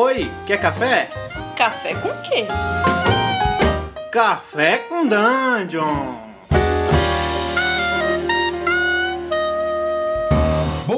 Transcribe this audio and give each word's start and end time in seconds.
Oi, 0.00 0.30
quer 0.46 0.60
café? 0.60 1.10
Café 1.56 1.92
com 1.94 2.10
quê? 2.22 2.46
Café 4.12 4.78
com 4.88 5.04
Dungeon! 5.04 6.27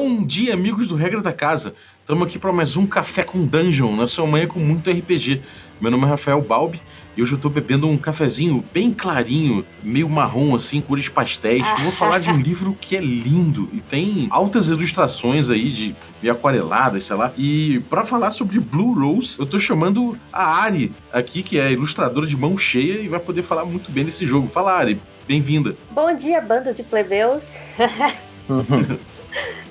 Bom 0.03 0.25
dia, 0.25 0.55
amigos 0.55 0.87
do 0.87 0.97
Regra 0.97 1.21
da 1.21 1.31
Casa. 1.31 1.75
Estamos 2.01 2.27
aqui 2.27 2.39
para 2.39 2.51
mais 2.51 2.75
um 2.75 2.87
Café 2.87 3.23
com 3.23 3.45
Dungeon, 3.45 3.95
na 3.95 4.07
sua 4.07 4.27
manhã 4.27 4.47
com 4.47 4.59
muito 4.59 4.91
RPG. 4.91 5.43
Meu 5.79 5.91
nome 5.91 6.05
é 6.05 6.09
Rafael 6.09 6.41
Balbi 6.41 6.81
e 7.15 7.21
hoje 7.21 7.33
eu 7.33 7.37
estou 7.37 7.51
bebendo 7.51 7.87
um 7.87 7.99
cafezinho 7.99 8.65
bem 8.73 8.95
clarinho, 8.95 9.63
meio 9.83 10.09
marrom 10.09 10.55
assim, 10.55 10.81
cores 10.81 11.11
pastéis. 11.11 11.67
Eu 11.69 11.85
vou 11.85 11.93
falar 11.93 12.19
de 12.19 12.31
um 12.31 12.41
livro 12.41 12.75
que 12.81 12.97
é 12.97 13.01
lindo 13.01 13.69
e 13.75 13.81
tem 13.83 14.27
altas 14.31 14.69
ilustrações 14.69 15.51
aí 15.51 15.69
de 15.69 15.95
meio 16.23 16.33
aquareladas, 16.33 17.05
sei 17.05 17.17
lá. 17.17 17.31
E 17.37 17.81
para 17.91 18.03
falar 18.07 18.31
sobre 18.31 18.59
Blue 18.59 18.95
Rose, 18.99 19.39
eu 19.39 19.45
estou 19.45 19.61
chamando 19.61 20.17
a 20.33 20.63
Ari 20.63 20.95
aqui, 21.13 21.43
que 21.43 21.59
é 21.59 21.73
ilustradora 21.73 22.27
de 22.27 22.39
mão 22.39 22.57
cheia 22.57 23.03
e 23.03 23.07
vai 23.07 23.21
poder 23.21 23.43
falar 23.43 23.67
muito 23.67 23.93
bem 23.93 24.03
desse 24.03 24.25
jogo. 24.25 24.49
Fala, 24.49 24.73
Ari, 24.73 24.99
bem-vinda. 25.29 25.77
Bom 25.91 26.17
dia, 26.17 26.41
bando 26.41 26.73
de 26.73 26.85
plebeus. 26.85 27.59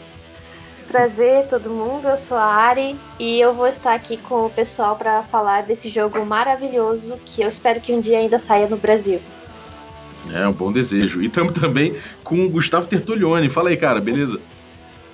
Prazer 0.89 1.45
todo 1.45 1.69
mundo, 1.69 2.07
eu 2.07 2.17
sou 2.17 2.35
a 2.35 2.45
Ari 2.45 2.97
e 3.19 3.39
eu 3.39 3.53
vou 3.53 3.67
estar 3.67 3.93
aqui 3.93 4.17
com 4.17 4.47
o 4.47 4.49
pessoal 4.49 4.95
para 4.95 5.21
falar 5.21 5.61
desse 5.61 5.87
jogo 5.87 6.25
maravilhoso 6.25 7.19
que 7.23 7.43
eu 7.43 7.47
espero 7.47 7.79
que 7.79 7.93
um 7.93 7.99
dia 7.99 8.17
ainda 8.17 8.39
saia 8.39 8.67
no 8.67 8.75
Brasil. 8.75 9.21
É, 10.33 10.47
um 10.47 10.51
bom 10.51 10.71
desejo. 10.71 11.21
E 11.21 11.27
estamos 11.27 11.53
também 11.53 11.95
com 12.23 12.43
o 12.43 12.49
Gustavo 12.49 12.87
Tertulione. 12.87 13.47
Fala 13.49 13.69
aí, 13.69 13.77
cara, 13.77 14.01
beleza? 14.01 14.39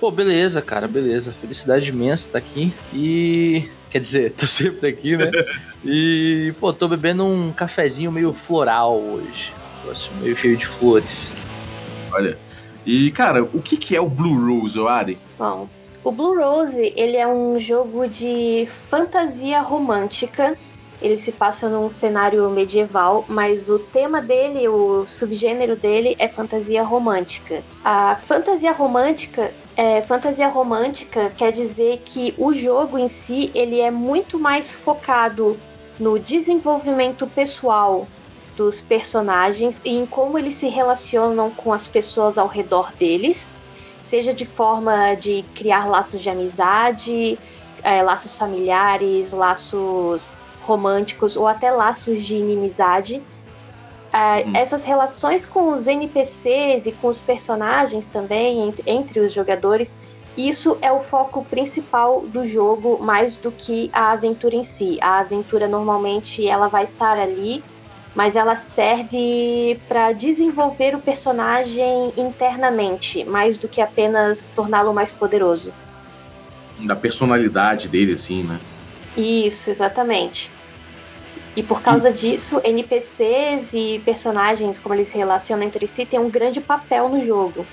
Pô, 0.00 0.10
beleza, 0.10 0.62
cara, 0.62 0.88
beleza. 0.88 1.34
Felicidade 1.42 1.90
imensa 1.90 2.26
estar 2.26 2.38
aqui. 2.38 2.72
E. 2.94 3.68
Quer 3.90 4.00
dizer, 4.00 4.32
tô 4.36 4.46
sempre 4.46 4.88
aqui, 4.88 5.14
né? 5.14 5.30
E, 5.84 6.52
pô, 6.58 6.72
tô 6.72 6.88
bebendo 6.88 7.24
um 7.24 7.52
cafezinho 7.52 8.10
meio 8.10 8.32
floral 8.32 8.98
hoje. 8.98 9.52
Meio 10.20 10.36
cheio 10.36 10.56
de 10.56 10.66
flores. 10.66 11.32
Olha, 12.10 12.36
e, 12.86 13.10
cara, 13.10 13.42
o 13.42 13.60
que, 13.60 13.76
que 13.76 13.96
é 13.96 14.00
o 14.00 14.08
Blue 14.08 14.60
Rose, 14.60 14.78
Ari? 14.80 15.18
Bom, 15.38 15.68
o 16.04 16.12
Blue 16.12 16.38
Rose 16.38 16.92
ele 16.96 17.16
é 17.16 17.26
um 17.26 17.58
jogo 17.58 18.06
de 18.08 18.66
fantasia 18.66 19.60
romântica. 19.60 20.56
Ele 21.02 21.18
se 21.18 21.32
passa 21.32 21.68
num 21.68 21.90
cenário 21.90 22.48
medieval, 22.48 23.24
mas 23.28 23.68
o 23.68 23.78
tema 23.78 24.22
dele, 24.22 24.66
o 24.68 25.04
subgênero 25.04 25.76
dele 25.76 26.16
é 26.18 26.26
fantasia 26.26 26.82
romântica. 26.82 27.62
A 27.84 28.14
fantasia 28.16 28.72
romântica 28.72 29.52
é, 29.76 30.00
fantasia 30.00 30.48
romântica 30.48 31.30
quer 31.36 31.52
dizer 31.52 32.00
que 32.02 32.34
o 32.38 32.52
jogo 32.54 32.96
em 32.96 33.08
si 33.08 33.50
ele 33.54 33.78
é 33.78 33.90
muito 33.90 34.38
mais 34.38 34.72
focado 34.72 35.56
no 36.00 36.18
desenvolvimento 36.18 37.26
pessoal 37.26 38.08
dos 38.56 38.80
personagens 38.80 39.82
e 39.84 39.90
em 39.90 40.06
como 40.06 40.38
eles 40.38 40.54
se 40.54 40.68
relacionam 40.68 41.50
com 41.50 41.72
as 41.72 41.86
pessoas 41.86 42.38
ao 42.38 42.48
redor 42.48 42.92
deles, 42.92 43.48
seja 44.00 44.32
de 44.32 44.46
forma 44.46 45.14
de 45.14 45.44
criar 45.54 45.86
laços 45.86 46.20
de 46.20 46.30
amizade, 46.30 47.38
é, 47.82 48.02
laços 48.02 48.34
familiares, 48.34 49.32
laços 49.32 50.32
românticos 50.60 51.36
ou 51.36 51.46
até 51.46 51.70
laços 51.70 52.22
de 52.22 52.36
inimizade. 52.36 53.22
Hum. 54.14 54.52
Essas 54.54 54.84
relações 54.84 55.44
com 55.44 55.72
os 55.72 55.86
NPCs 55.86 56.86
e 56.86 56.92
com 56.92 57.08
os 57.08 57.20
personagens 57.20 58.08
também, 58.08 58.68
entre, 58.68 58.90
entre 58.90 59.20
os 59.20 59.32
jogadores, 59.32 59.98
isso 60.36 60.76
é 60.82 60.92
o 60.92 61.00
foco 61.00 61.44
principal 61.44 62.20
do 62.20 62.44
jogo, 62.44 62.98
mais 63.02 63.36
do 63.36 63.50
que 63.50 63.90
a 63.92 64.12
aventura 64.12 64.54
em 64.54 64.62
si. 64.62 64.98
A 65.00 65.18
aventura 65.20 65.66
normalmente 65.66 66.46
ela 66.46 66.68
vai 66.68 66.84
estar 66.84 67.18
ali 67.18 67.64
mas 68.16 68.34
ela 68.34 68.56
serve 68.56 69.78
para 69.86 70.10
desenvolver 70.12 70.94
o 70.94 71.00
personagem 71.00 72.14
internamente, 72.16 73.22
mais 73.24 73.58
do 73.58 73.68
que 73.68 73.82
apenas 73.82 74.50
torná-lo 74.56 74.94
mais 74.94 75.12
poderoso. 75.12 75.70
Da 76.80 76.96
personalidade 76.96 77.88
dele, 77.88 78.12
assim, 78.12 78.42
né? 78.42 78.58
Isso, 79.14 79.68
exatamente. 79.68 80.50
E 81.54 81.62
por 81.62 81.82
causa 81.82 82.10
disso, 82.10 82.58
NPCs 82.64 83.74
e 83.74 84.02
personagens, 84.02 84.78
como 84.78 84.94
eles 84.94 85.08
se 85.08 85.18
relacionam 85.18 85.66
entre 85.66 85.86
si, 85.86 86.06
têm 86.06 86.18
um 86.18 86.30
grande 86.30 86.60
papel 86.60 87.10
no 87.10 87.20
jogo. 87.20 87.66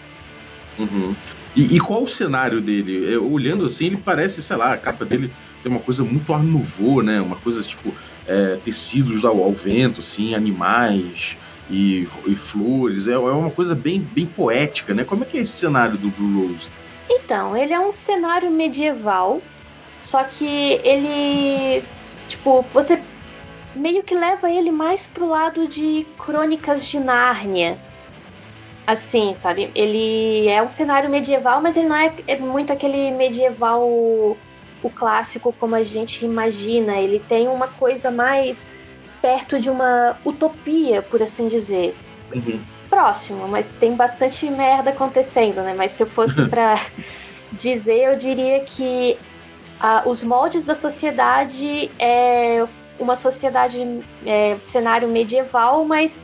Uhum. 0.77 1.15
E, 1.55 1.77
e, 1.77 1.79
qual 1.79 2.03
o 2.03 2.07
cenário 2.07 2.59
dele? 2.59 3.13
Eu, 3.13 3.31
olhando 3.31 3.65
assim, 3.65 3.85
ele 3.85 3.97
parece, 3.97 4.41
sei 4.41 4.57
lá, 4.57 4.73
a 4.73 4.77
capa 4.77 5.05
dele 5.05 5.31
tem 5.63 5.71
uma 5.71 5.81
coisa 5.81 6.03
muito 6.03 6.33
ar 6.33 6.43
nouveau, 6.43 7.01
né? 7.01 7.21
Uma 7.21 7.37
coisa 7.37 7.63
tipo 7.63 7.93
é, 8.27 8.57
tecidos 8.63 9.23
ao, 9.23 9.41
ao, 9.41 9.53
vento, 9.53 10.01
assim, 10.01 10.35
animais 10.35 11.37
e, 11.69 12.07
e 12.27 12.35
flores. 12.35 13.07
É, 13.07 13.13
é, 13.13 13.17
uma 13.17 13.49
coisa 13.49 13.73
bem, 13.73 14.01
bem 14.01 14.25
poética, 14.25 14.93
né? 14.93 15.05
Como 15.05 15.23
é 15.23 15.25
que 15.25 15.37
é 15.37 15.41
esse 15.41 15.53
cenário 15.53 15.97
do 15.97 16.09
Blue 16.09 16.47
Rose? 16.47 16.67
Então, 17.09 17.55
ele 17.55 17.73
é 17.73 17.79
um 17.79 17.91
cenário 17.91 18.51
medieval, 18.51 19.41
só 20.01 20.23
que 20.23 20.45
ele, 20.83 21.83
tipo, 22.27 22.65
você 22.71 23.01
meio 23.73 24.03
que 24.03 24.13
leva 24.13 24.51
ele 24.51 24.71
mais 24.71 25.07
pro 25.07 25.27
lado 25.27 25.67
de 25.67 26.05
Crônicas 26.17 26.85
de 26.87 26.99
Nárnia. 26.99 27.77
Assim, 28.85 29.33
sabe? 29.33 29.71
Ele 29.73 30.49
é 30.49 30.61
um 30.61 30.69
cenário 30.69 31.09
medieval, 31.09 31.61
mas 31.61 31.77
ele 31.77 31.87
não 31.87 31.95
é, 31.95 32.13
é 32.27 32.37
muito 32.37 32.73
aquele 32.73 33.11
medieval 33.11 34.37
o 34.83 34.89
clássico 34.89 35.53
como 35.57 35.75
a 35.75 35.83
gente 35.83 36.25
imagina. 36.25 36.97
Ele 36.97 37.19
tem 37.19 37.47
uma 37.47 37.67
coisa 37.67 38.11
mais 38.11 38.73
perto 39.21 39.57
de 39.57 39.69
uma 39.69 40.17
utopia, 40.25 41.01
por 41.01 41.23
assim 41.23 41.47
dizer. 41.47 41.95
Uhum. 42.35 42.61
Próximo, 42.89 43.47
mas 43.47 43.71
tem 43.71 43.95
bastante 43.95 44.47
merda 44.49 44.91
acontecendo, 44.91 45.61
né? 45.61 45.73
Mas 45.75 45.91
se 45.91 46.03
eu 46.03 46.07
fosse 46.07 46.45
para 46.47 46.75
dizer, 47.51 48.11
eu 48.11 48.17
diria 48.17 48.59
que 48.59 49.17
uh, 49.81 50.07
os 50.09 50.23
moldes 50.23 50.65
da 50.65 50.75
sociedade 50.75 51.89
é 51.97 52.65
uma 52.99 53.15
sociedade 53.15 54.03
é, 54.25 54.57
cenário 54.67 55.07
medieval, 55.07 55.85
mas 55.85 56.21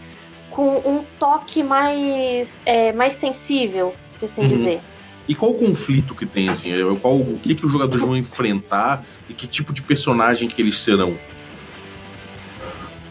com 0.51 0.77
um 0.77 1.03
toque 1.17 1.63
mais 1.63 2.61
é, 2.65 2.91
mais 2.91 3.15
sensível, 3.15 3.93
por 4.17 4.25
assim 4.25 4.41
uhum. 4.41 4.47
dizer. 4.47 4.81
E 5.29 5.35
qual 5.35 5.51
o 5.51 5.53
conflito 5.53 6.15
que 6.15 6.25
tem, 6.25 6.49
assim? 6.49 6.71
Qual, 6.99 7.17
o 7.17 7.37
que, 7.37 7.53
que 7.53 7.63
os 7.63 7.71
jogadores 7.71 8.03
vão 8.03 8.17
enfrentar 8.17 9.05
e 9.29 9.33
que 9.35 9.45
tipo 9.45 9.71
de 9.71 9.83
personagem 9.83 10.49
que 10.49 10.59
eles 10.59 10.79
serão? 10.79 11.15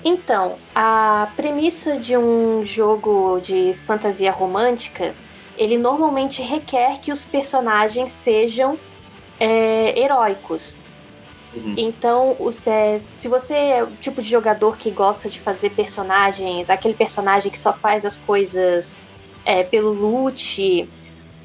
Então, 0.04 0.56
a 0.74 1.28
premissa 1.36 1.96
de 1.96 2.16
um 2.16 2.64
jogo 2.64 3.38
de 3.38 3.72
fantasia 3.72 4.32
romântica, 4.32 5.14
ele 5.56 5.78
normalmente 5.78 6.42
requer 6.42 6.98
que 6.98 7.12
os 7.12 7.24
personagens 7.24 8.10
sejam 8.10 8.76
é, 9.38 9.96
heróicos. 9.96 10.76
Uhum. 11.54 11.74
Então, 11.76 12.36
se 13.14 13.28
você 13.28 13.54
é 13.54 13.84
o 13.84 13.92
tipo 13.92 14.20
de 14.20 14.28
jogador 14.28 14.76
que 14.76 14.90
gosta 14.90 15.30
de 15.30 15.38
fazer 15.38 15.70
personagens, 15.70 16.68
aquele 16.68 16.94
personagem 16.94 17.52
que 17.52 17.58
só 17.58 17.72
faz 17.72 18.04
as 18.04 18.16
coisas 18.16 19.06
é, 19.44 19.62
pelo 19.62 19.92
loot, 19.92 20.88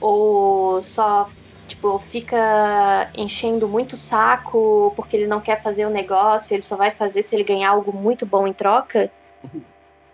ou 0.03 0.81
só 0.81 1.30
tipo 1.66 1.97
fica 1.97 3.09
enchendo 3.16 3.69
muito 3.69 3.96
saco 3.96 4.91
porque 4.97 5.16
ele 5.16 5.28
não 5.28 5.40
quer 5.40 5.64
fazer 5.64 5.86
o 5.86 5.90
negócio, 5.90 6.53
ele 6.53 6.62
só 6.62 6.75
vai 6.75 6.91
fazer 6.91 7.24
se 7.24 7.34
ele 7.34 7.46
ganhar 7.46 7.69
algo 7.69 7.94
muito 7.94 8.25
bom 8.25 8.46
em 8.46 8.52
troca. 8.52 9.09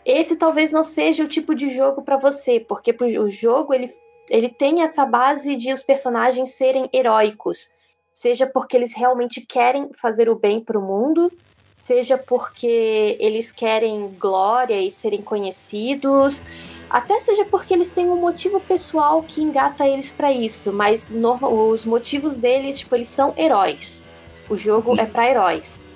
Esse 0.06 0.38
talvez 0.38 0.72
não 0.72 0.84
seja 0.84 1.24
o 1.24 1.28
tipo 1.28 1.56
de 1.56 1.70
jogo 1.70 2.04
para 2.04 2.18
você, 2.18 2.60
porque 2.60 2.96
o 3.20 3.30
jogo 3.32 3.74
ele, 3.74 3.90
ele 4.30 4.48
tem 4.48 4.84
essa 4.84 5.08
base 5.08 5.56
de 5.56 5.74
os 5.74 5.82
personagens 5.82 6.52
serem 6.52 6.88
heróicos, 6.94 7.74
seja 8.14 8.46
porque 8.46 8.78
eles 8.78 8.96
realmente 8.96 9.44
querem 9.44 9.90
fazer 10.00 10.30
o 10.30 10.36
bem 10.36 10.62
para 10.62 10.78
o 10.78 10.81
mundo, 10.84 11.31
seja 11.75 12.16
porque 12.16 13.18
eles 13.19 13.52
querem 13.52 14.16
glória 14.19 14.80
e 14.80 14.92
serem 14.92 15.22
conhecidos, 15.24 16.44
até 16.89 17.19
seja 17.19 17.45
porque 17.45 17.74
eles 17.74 17.91
têm 17.91 18.09
um 18.09 18.19
motivo 18.19 18.59
pessoal 18.59 19.21
que 19.21 19.41
engata 19.41 19.88
eles 19.88 20.09
para 20.09 20.31
isso, 20.31 20.74
mas 20.74 21.13
os 21.41 21.86
motivos 21.86 22.39
deles, 22.39 22.80
tipo, 22.80 22.95
eles 22.95 23.09
são 23.09 23.33
heróis. 23.38 24.09
O 24.50 24.57
jogo 24.57 24.91
uhum. 24.91 25.00
é 25.00 25.06
para 25.06 25.30
heróis, 25.30 25.88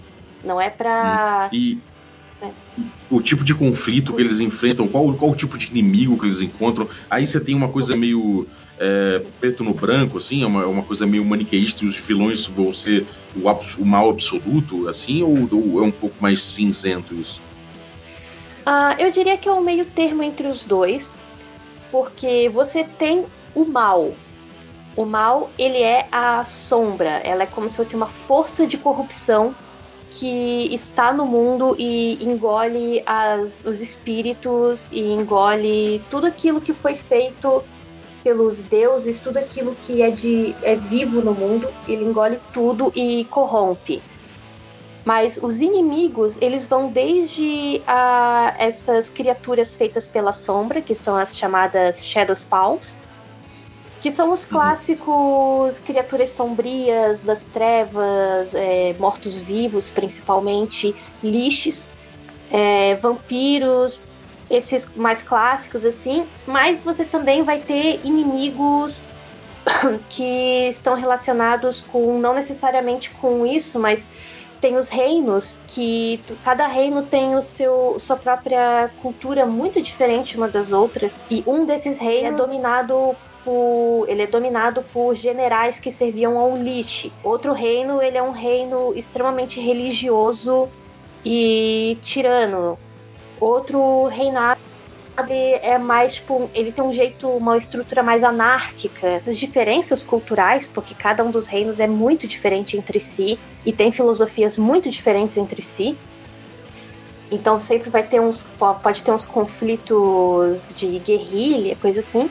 não 0.43 0.61
é 0.61 0.69
para 0.69 1.49
e 1.51 1.79
é. 2.41 2.51
o 3.09 3.19
tipo 3.21 3.43
de 3.43 3.55
conflito 3.55 4.13
que 4.13 4.21
eles 4.21 4.39
enfrentam, 4.39 4.87
qual, 4.87 5.11
qual 5.15 5.31
o 5.31 5.35
tipo 5.35 5.57
de 5.57 5.67
inimigo 5.67 6.19
que 6.19 6.25
eles 6.25 6.41
encontram. 6.41 6.87
Aí 7.09 7.25
você 7.25 7.39
tem 7.39 7.55
uma 7.55 7.69
coisa 7.69 7.95
meio 7.95 8.47
é, 8.79 9.23
preto 9.39 9.63
no 9.63 9.73
branco, 9.73 10.17
assim, 10.17 10.43
é 10.43 10.45
uma, 10.45 10.65
uma 10.67 10.83
coisa 10.83 11.07
meio 11.07 11.25
maniqueísta, 11.25 11.83
e 11.83 11.87
os 11.87 11.97
vilões 11.97 12.45
vão 12.45 12.71
ser 12.73 13.07
o, 13.35 13.49
o 13.81 13.85
mal 13.85 14.09
absoluto, 14.09 14.87
assim, 14.87 15.23
ou, 15.23 15.49
ou 15.51 15.83
é 15.83 15.87
um 15.87 15.91
pouco 15.91 16.15
mais 16.19 16.43
cinzento 16.43 17.15
isso? 17.15 17.41
Uh, 18.65 18.95
eu 18.97 19.11
diria 19.11 19.37
que 19.37 19.49
é 19.49 19.51
um 19.51 19.61
meio 19.61 19.85
termo 19.85 20.23
entre 20.23 20.47
os 20.47 20.63
dois, 20.63 21.13
porque 21.91 22.49
você 22.49 22.83
tem 22.83 23.25
o 23.53 23.65
mal, 23.65 24.13
O 24.95 25.05
mal, 25.05 25.49
ele 25.57 25.81
é 25.81 26.07
a 26.11 26.43
sombra, 26.43 27.09
ela 27.23 27.43
é 27.43 27.45
como 27.45 27.67
se 27.67 27.75
fosse 27.75 27.95
uma 27.95 28.07
força 28.07 28.67
de 28.67 28.77
corrupção 28.77 29.55
que 30.11 30.71
está 30.71 31.11
no 31.11 31.25
mundo 31.25 31.75
e 31.79 32.23
engole 32.23 33.01
as, 33.05 33.65
os 33.65 33.81
espíritos 33.81 34.91
e 34.91 35.01
engole 35.11 35.99
tudo 36.11 36.27
aquilo 36.27 36.61
que 36.61 36.73
foi 36.73 36.93
feito 36.93 37.63
pelos 38.23 38.63
deuses, 38.63 39.17
tudo 39.17 39.37
aquilo 39.37 39.75
que 39.75 40.03
é 40.03 40.11
de 40.11 40.55
é 40.61 40.75
vivo 40.75 41.21
no 41.21 41.33
mundo, 41.33 41.67
ele 41.87 42.05
engole 42.05 42.39
tudo 42.53 42.93
e 42.95 43.25
corrompe. 43.25 44.01
Mas 45.05 45.37
os 45.37 45.59
inimigos, 45.59 46.37
eles 46.41 46.65
vão 46.65 46.89
desde 46.89 47.81
a, 47.85 48.55
essas 48.57 49.09
criaturas 49.09 49.75
feitas 49.75 50.07
pela 50.07 50.31
sombra, 50.31 50.81
que 50.81 50.95
são 50.95 51.17
as 51.17 51.37
chamadas 51.37 52.05
Shadow 52.05 52.35
Spawns, 52.35 52.97
que 53.99 54.09
são 54.09 54.31
os 54.31 54.43
uhum. 54.43 54.51
clássicos 54.51 55.79
criaturas 55.79 56.29
sombrias 56.31 57.25
das 57.25 57.45
trevas, 57.47 58.55
é, 58.55 58.93
mortos-vivos 58.99 59.89
principalmente, 59.89 60.95
lixes, 61.21 61.93
é, 62.49 62.95
vampiros, 62.95 63.99
esses 64.49 64.95
mais 64.95 65.23
clássicos 65.23 65.85
assim, 65.85 66.27
mas 66.45 66.83
você 66.83 67.03
também 67.03 67.43
vai 67.43 67.59
ter 67.59 68.01
inimigos 68.03 69.05
que 70.09 70.67
estão 70.67 70.95
relacionados 70.95 71.81
com 71.81 72.19
não 72.19 72.33
necessariamente 72.33 73.09
com 73.11 73.45
isso, 73.45 73.79
mas 73.79 74.09
tem 74.63 74.77
os 74.77 74.87
reinos 74.87 75.59
que 75.67 76.21
cada 76.41 76.67
reino 76.67 77.03
tem 77.03 77.35
o 77.35 77.41
seu 77.41 77.99
sua 77.99 78.15
própria 78.15 78.89
cultura 79.01 79.45
muito 79.45 79.81
diferente 79.81 80.37
uma 80.37 80.47
das 80.47 80.71
outras 80.71 81.25
e 81.29 81.43
um 81.45 81.65
desses 81.65 81.99
reinos 81.99 82.39
é 82.39 82.43
dominado 82.45 83.13
por, 83.43 84.05
ele 84.07 84.21
é 84.21 84.27
dominado 84.27 84.81
por 84.93 85.15
generais 85.15 85.81
que 85.81 85.91
serviam 85.91 86.39
ao 86.39 86.55
Lich. 86.55 87.11
Outro 87.21 87.51
reino, 87.51 88.01
ele 88.01 88.17
é 88.17 88.23
um 88.23 88.31
reino 88.31 88.93
extremamente 88.95 89.59
religioso 89.59 90.69
e 91.25 91.97
tirano. 92.01 92.79
Outro 93.41 94.05
reinado 94.05 94.52
é 95.17 95.77
mais 95.77 96.15
tipo, 96.15 96.49
ele 96.53 96.71
tem 96.71 96.83
um 96.83 96.91
jeito, 96.91 97.27
uma 97.29 97.57
estrutura 97.57 98.01
mais 98.01 98.23
anárquica, 98.23 99.21
as 99.27 99.37
diferenças 99.37 100.03
culturais, 100.03 100.67
porque 100.67 100.95
cada 100.95 101.23
um 101.23 101.29
dos 101.29 101.47
reinos 101.47 101.79
é 101.79 101.87
muito 101.87 102.27
diferente 102.27 102.77
entre 102.77 102.99
si 102.99 103.39
e 103.65 103.71
tem 103.71 103.91
filosofias 103.91 104.57
muito 104.57 104.89
diferentes 104.89 105.37
entre 105.37 105.61
si. 105.61 105.97
Então 107.31 107.59
sempre 107.59 107.89
vai 107.89 108.03
ter 108.03 108.19
uns, 108.19 108.43
pode 108.81 109.03
ter 109.03 109.11
uns 109.11 109.25
conflitos 109.25 110.73
de 110.75 110.99
guerrilha, 110.99 111.75
coisa 111.75 111.99
assim. 111.99 112.29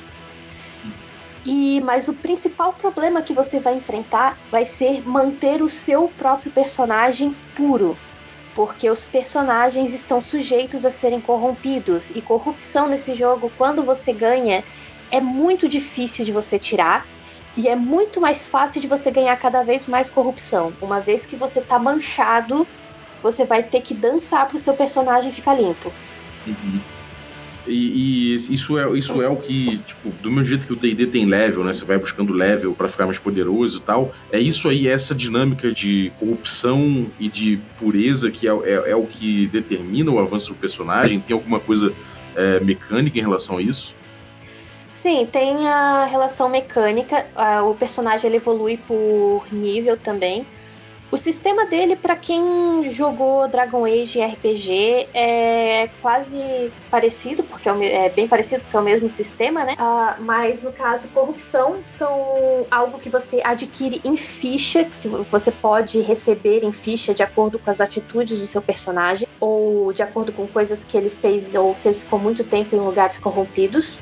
E 1.45 1.81
mas 1.81 2.09
o 2.09 2.15
principal 2.15 2.73
problema 2.73 3.23
que 3.23 3.33
você 3.33 3.59
vai 3.59 3.75
enfrentar 3.75 4.39
vai 4.51 4.65
ser 4.65 5.03
manter 5.07 5.61
o 5.61 5.69
seu 5.69 6.09
próprio 6.09 6.53
personagem 6.53 7.35
puro, 7.55 7.97
porque 8.55 8.91
os 8.91 9.05
personagens 9.05 9.93
estão 9.93 10.21
sujeitos 10.21 10.85
a 10.85 10.91
serem 10.91 11.21
corrompidos 11.21 12.11
e 12.11 12.21
corrupção 12.21 12.89
nesse 12.89 13.15
jogo, 13.15 13.51
quando 13.57 13.85
você 13.85 14.13
ganha, 14.13 14.65
é 15.11 15.21
muito 15.21 15.69
difícil 15.69 16.25
de 16.25 16.33
você 16.33 16.59
tirar 16.59 17.07
e 17.57 17.69
é 17.69 17.77
muito 17.77 18.21
mais 18.21 18.47
fácil 18.47 18.81
de 18.81 18.89
você 18.89 19.11
ganhar 19.11 19.37
cada 19.37 19.63
vez 19.63 19.87
mais 19.87 20.11
corrupção. 20.11 20.73
Uma 20.81 21.01
vez 21.01 21.27
que 21.27 21.37
você 21.37 21.61
tá 21.61 21.79
manchado, 21.79 22.67
você 23.23 23.45
vai 23.45 23.63
ter 23.63 23.81
que 23.81 23.95
dançar 23.95 24.47
pro 24.49 24.59
seu 24.59 24.75
personagem 24.75 25.31
ficar 25.31 25.55
limpo. 25.55 25.93
Uhum. 26.47 26.81
E, 27.67 28.33
e, 28.33 28.35
isso, 28.35 28.79
é, 28.79 28.99
isso 28.99 29.23
é 29.23 29.29
o 29.29 29.37
que, 29.37 29.79
tipo, 29.79 30.11
do 30.21 30.31
mesmo 30.31 30.45
jeito 30.45 30.67
que 30.67 30.73
o 30.73 30.77
DD 30.77 31.07
tem 31.07 31.27
level, 31.27 31.65
né? 31.65 31.73
Você 31.73 31.85
vai 31.85 31.99
buscando 31.99 32.33
level 32.33 32.75
para 32.75 32.89
ficar 32.89 33.07
mais 33.07 33.19
poderoso 33.19 33.79
e 33.79 33.81
tal. 33.81 34.13
É 34.31 34.41
isso 34.41 34.69
aí, 34.69 34.89
essa 34.89 35.15
dinâmica 35.15 35.71
de 35.71 36.13
corrupção 36.19 37.07
e 37.19 37.29
de 37.29 37.61
pureza 37.79 38.31
que 38.31 38.49
é, 38.49 38.51
é, 38.51 38.91
é 38.91 38.97
o 38.97 39.07
que 39.07 39.47
determina 39.47 40.11
o 40.11 40.19
avanço 40.19 40.49
do 40.49 40.55
personagem. 40.57 41.21
Tem 41.21 41.35
alguma 41.35 41.61
coisa 41.61 41.93
é, 42.35 42.61
mecânica 42.61 43.19
em 43.19 43.23
relação 43.23 43.59
a 43.59 43.63
isso? 43.63 43.95
Sim, 44.89 45.27
tem 45.31 45.67
a 45.69 46.05
relação 46.05 46.51
mecânica. 46.51 47.27
o 47.65 47.75
personagem 47.75 48.29
ele 48.29 48.37
evolui 48.37 48.77
por 48.77 49.45
nível 49.51 49.97
também. 49.97 50.45
O 51.13 51.17
sistema 51.19 51.67
dele, 51.67 51.95
para 51.95 52.17
quem 52.17 52.89
jogou 52.89 53.47
Dragon 53.47 53.85
Age 53.85 54.19
RPG, 54.19 55.11
é 55.13 55.91
quase 56.01 56.73
parecido, 56.91 57.43
porque 57.43 57.69
é, 57.69 58.07
é, 58.07 58.09
bem 58.09 58.27
parecido, 58.27 58.63
porque 58.63 58.75
é 58.75 58.81
o 58.81 58.83
mesmo 58.83 59.11
sistema, 59.11 59.63
né? 59.63 59.77
Uh, 59.79 60.23
mas 60.23 60.63
no 60.63 60.73
caso, 60.73 61.11
corrupção 61.11 61.81
são 61.85 62.67
algo 62.71 62.99
que 62.99 63.11
você 63.11 63.43
adquire 63.45 64.01
em 64.03 64.17
ficha, 64.17 64.87
que 64.87 64.97
você 65.31 65.53
pode 65.53 66.01
receber 66.01 66.65
em 66.65 66.73
ficha 66.73 67.13
de 67.13 67.23
acordo 67.23 67.59
com 67.59 67.71
as 67.71 67.83
atitudes 67.83 68.41
do 68.41 68.47
seu 68.47 68.63
personagem, 68.63 69.29
ou 69.39 69.93
de 69.93 70.03
acordo 70.03 70.33
com 70.33 70.47
coisas 70.47 70.83
que 70.83 70.97
ele 70.97 71.11
fez, 71.11 71.55
ou 71.55 71.77
se 71.77 71.89
ele 71.89 71.99
ficou 71.99 72.19
muito 72.19 72.43
tempo 72.43 72.75
em 72.75 72.81
lugares 72.81 73.19
corrompidos 73.19 74.01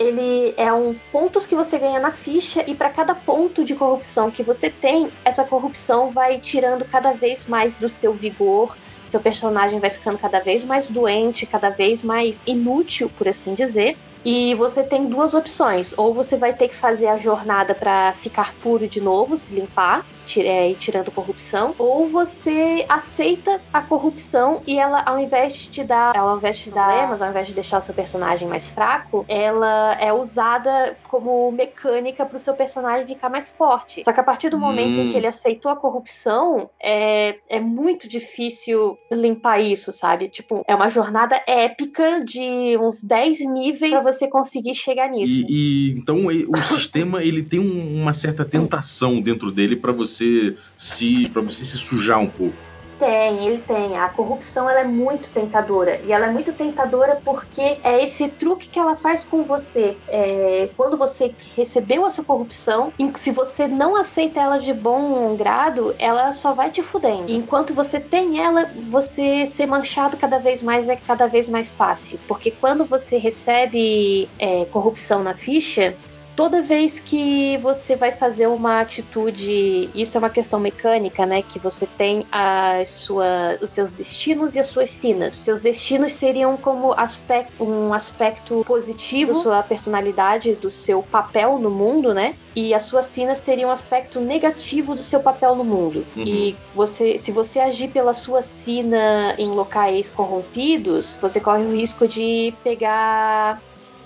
ele 0.00 0.54
é 0.56 0.72
um 0.72 0.96
pontos 1.12 1.44
que 1.44 1.54
você 1.54 1.78
ganha 1.78 2.00
na 2.00 2.10
ficha 2.10 2.64
e 2.66 2.74
para 2.74 2.88
cada 2.88 3.14
ponto 3.14 3.62
de 3.62 3.74
corrupção 3.74 4.30
que 4.30 4.42
você 4.42 4.70
tem, 4.70 5.12
essa 5.22 5.44
corrupção 5.44 6.10
vai 6.10 6.40
tirando 6.40 6.86
cada 6.86 7.12
vez 7.12 7.46
mais 7.46 7.76
do 7.76 7.86
seu 7.86 8.14
vigor, 8.14 8.74
seu 9.06 9.20
personagem 9.20 9.78
vai 9.78 9.90
ficando 9.90 10.18
cada 10.18 10.40
vez 10.40 10.64
mais 10.64 10.88
doente, 10.88 11.44
cada 11.44 11.68
vez 11.68 12.02
mais 12.02 12.42
inútil, 12.46 13.10
por 13.18 13.28
assim 13.28 13.52
dizer. 13.52 13.98
E 14.24 14.54
você 14.54 14.82
tem 14.82 15.06
duas 15.06 15.34
opções: 15.34 15.94
ou 15.98 16.14
você 16.14 16.36
vai 16.36 16.54
ter 16.54 16.68
que 16.68 16.76
fazer 16.76 17.08
a 17.08 17.16
jornada 17.16 17.74
para 17.74 18.12
ficar 18.14 18.54
puro 18.54 18.88
de 18.88 19.00
novo, 19.00 19.36
se 19.36 19.54
limpar, 19.54 20.06
é, 20.38 20.70
e 20.70 20.74
tirando 20.74 21.10
corrupção, 21.10 21.74
ou 21.78 22.08
você 22.08 22.84
aceita 22.88 23.60
a 23.72 23.80
corrupção 23.80 24.62
e 24.66 24.78
ela, 24.78 25.02
ao 25.04 25.18
invés 25.18 25.54
de 25.54 25.70
te 25.70 25.84
dar, 25.84 26.14
ela 26.14 26.30
ao 26.30 26.36
invés 26.36 26.58
de 26.58 26.64
te 26.64 26.70
dar 26.70 26.90
problemas, 26.90 27.22
ao 27.22 27.30
invés 27.30 27.46
de 27.48 27.54
deixar 27.54 27.78
o 27.78 27.82
seu 27.82 27.94
personagem 27.94 28.48
mais 28.48 28.70
fraco, 28.70 29.24
ela 29.28 29.94
é 29.94 30.12
usada 30.12 30.96
como 31.08 31.50
mecânica 31.50 32.24
para 32.24 32.36
o 32.36 32.40
seu 32.40 32.54
personagem 32.54 33.06
ficar 33.06 33.28
mais 33.28 33.50
forte. 33.50 34.02
Só 34.04 34.12
que 34.12 34.20
a 34.20 34.22
partir 34.22 34.50
do 34.50 34.58
momento 34.58 34.98
hum. 34.98 35.04
em 35.04 35.08
que 35.08 35.14
hum. 35.14 35.18
ele 35.18 35.26
aceitou 35.26 35.70
a 35.70 35.76
corrupção, 35.76 36.68
é, 36.80 37.36
é 37.48 37.60
muito 37.60 38.08
difícil 38.08 38.96
limpar 39.10 39.60
isso, 39.60 39.92
sabe? 39.92 40.28
Tipo, 40.28 40.64
é 40.66 40.74
uma 40.74 40.88
jornada 40.88 41.40
épica 41.46 42.22
de 42.24 42.76
uns 42.78 43.02
10 43.02 43.52
níveis 43.52 43.92
para 43.92 44.12
você 44.12 44.28
conseguir 44.28 44.74
chegar 44.74 45.08
nisso. 45.08 45.44
E, 45.48 45.90
e 45.90 45.98
então 45.98 46.26
o 46.26 46.56
sistema 46.62 47.22
ele 47.22 47.42
tem 47.42 47.58
uma 47.58 48.12
certa 48.12 48.44
tentação 48.44 49.20
dentro 49.20 49.50
dele 49.50 49.76
para 49.76 49.92
você 49.92 50.19
você 50.20 50.56
se 50.76 51.28
para 51.30 51.42
você 51.42 51.64
se 51.64 51.78
sujar 51.78 52.20
um 52.20 52.28
pouco. 52.28 52.70
Tem, 52.98 53.46
ele 53.46 53.62
tem. 53.62 53.96
A 53.96 54.10
corrupção 54.10 54.68
ela 54.68 54.80
é 54.80 54.84
muito 54.84 55.30
tentadora. 55.30 56.02
E 56.04 56.12
ela 56.12 56.26
é 56.26 56.30
muito 56.30 56.52
tentadora 56.52 57.18
porque 57.24 57.78
é 57.82 58.04
esse 58.04 58.28
truque 58.28 58.68
que 58.68 58.78
ela 58.78 58.94
faz 58.94 59.24
com 59.24 59.42
você. 59.42 59.96
É, 60.06 60.68
quando 60.76 60.98
você 60.98 61.34
recebeu 61.56 62.06
essa 62.06 62.22
corrupção, 62.22 62.92
se 63.14 63.30
você 63.30 63.66
não 63.66 63.96
aceita 63.96 64.38
ela 64.38 64.58
de 64.58 64.74
bom 64.74 65.34
grado, 65.34 65.94
ela 65.98 66.30
só 66.32 66.52
vai 66.52 66.70
te 66.70 66.82
fudendo. 66.82 67.32
enquanto 67.32 67.72
você 67.72 67.98
tem 67.98 68.38
ela, 68.38 68.70
você 68.90 69.46
ser 69.46 69.64
manchado 69.64 70.18
cada 70.18 70.38
vez 70.38 70.62
mais 70.62 70.86
é 70.86 70.94
cada 70.94 71.26
vez 71.26 71.48
mais 71.48 71.72
fácil. 71.72 72.20
Porque 72.28 72.50
quando 72.50 72.84
você 72.84 73.16
recebe 73.16 74.28
é, 74.38 74.66
corrupção 74.66 75.22
na 75.22 75.32
ficha, 75.32 75.96
toda 76.40 76.62
vez 76.62 76.98
que 76.98 77.58
você 77.58 77.94
vai 77.94 78.10
fazer 78.10 78.46
uma 78.46 78.80
atitude, 78.80 79.90
isso 79.94 80.16
é 80.16 80.18
uma 80.18 80.30
questão 80.30 80.58
mecânica, 80.58 81.26
né? 81.26 81.42
Que 81.42 81.58
você 81.58 81.86
tem 81.86 82.26
a 82.32 82.82
sua, 82.86 83.58
os 83.60 83.70
seus 83.70 83.92
destinos 83.92 84.56
e 84.56 84.58
as 84.58 84.68
suas 84.68 84.88
sinas. 84.88 85.34
Seus 85.34 85.60
destinos 85.60 86.12
seriam 86.12 86.56
como 86.56 86.94
aspecto, 86.94 87.62
um 87.62 87.92
aspecto 87.92 88.64
positivo 88.64 89.34
da 89.34 89.38
sua 89.38 89.62
personalidade, 89.62 90.54
do 90.54 90.70
seu 90.70 91.02
papel 91.02 91.58
no 91.58 91.68
mundo, 91.68 92.14
né? 92.14 92.34
E 92.56 92.72
a 92.72 92.80
sua 92.80 93.02
sina 93.02 93.34
seria 93.34 93.68
um 93.68 93.70
aspecto 93.70 94.18
negativo 94.18 94.94
do 94.94 95.02
seu 95.02 95.20
papel 95.20 95.54
no 95.54 95.62
mundo. 95.62 96.06
Uhum. 96.16 96.24
E 96.24 96.56
você, 96.74 97.18
se 97.18 97.32
você 97.32 97.60
agir 97.60 97.88
pela 97.88 98.14
sua 98.14 98.40
sina 98.40 99.34
em 99.36 99.50
locais 99.50 100.08
corrompidos, 100.08 101.18
você 101.20 101.38
corre 101.38 101.64
o 101.64 101.76
risco 101.76 102.08
de 102.08 102.54
pegar 102.64 103.60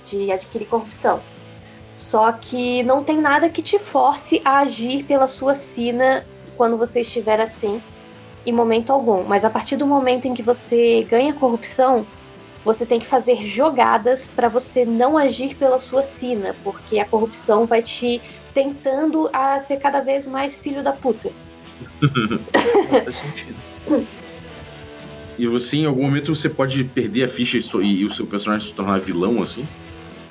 de 0.04 0.32
adquirir 0.32 0.66
corrupção. 0.66 1.22
Só 1.94 2.32
que 2.32 2.82
não 2.82 3.04
tem 3.04 3.20
nada 3.20 3.48
que 3.48 3.62
te 3.62 3.78
force 3.78 4.42
a 4.44 4.58
agir 4.58 5.04
pela 5.04 5.28
sua 5.28 5.54
sina 5.54 6.26
quando 6.56 6.76
você 6.76 7.02
estiver 7.02 7.40
assim, 7.40 7.80
em 8.44 8.52
momento 8.52 8.92
algum. 8.92 9.22
Mas 9.22 9.44
a 9.44 9.50
partir 9.50 9.76
do 9.76 9.86
momento 9.86 10.26
em 10.26 10.34
que 10.34 10.42
você 10.42 11.06
ganha 11.08 11.32
corrupção, 11.32 12.04
você 12.64 12.84
tem 12.84 12.98
que 12.98 13.06
fazer 13.06 13.36
jogadas 13.36 14.26
para 14.26 14.48
você 14.48 14.84
não 14.84 15.16
agir 15.16 15.54
pela 15.54 15.78
sua 15.78 16.02
sina, 16.02 16.56
porque 16.64 16.98
a 16.98 17.04
corrupção 17.04 17.66
vai 17.66 17.82
te 17.82 18.20
tentando 18.52 19.28
a 19.32 19.58
ser 19.58 19.76
cada 19.76 20.00
vez 20.00 20.26
mais 20.26 20.58
filho 20.58 20.82
da 20.82 20.92
puta. 20.92 21.30
E 25.36 25.48
você, 25.48 25.78
em 25.78 25.86
algum 25.86 26.04
momento, 26.04 26.32
você 26.32 26.48
pode 26.48 26.84
perder 26.84 27.24
a 27.24 27.28
ficha 27.28 27.58
e, 27.82 28.04
o 28.04 28.10
seu 28.10 28.24
personagem 28.24 28.68
se 28.68 28.74
tornar 28.74 29.00
vilão, 29.00 29.42
assim? 29.42 29.66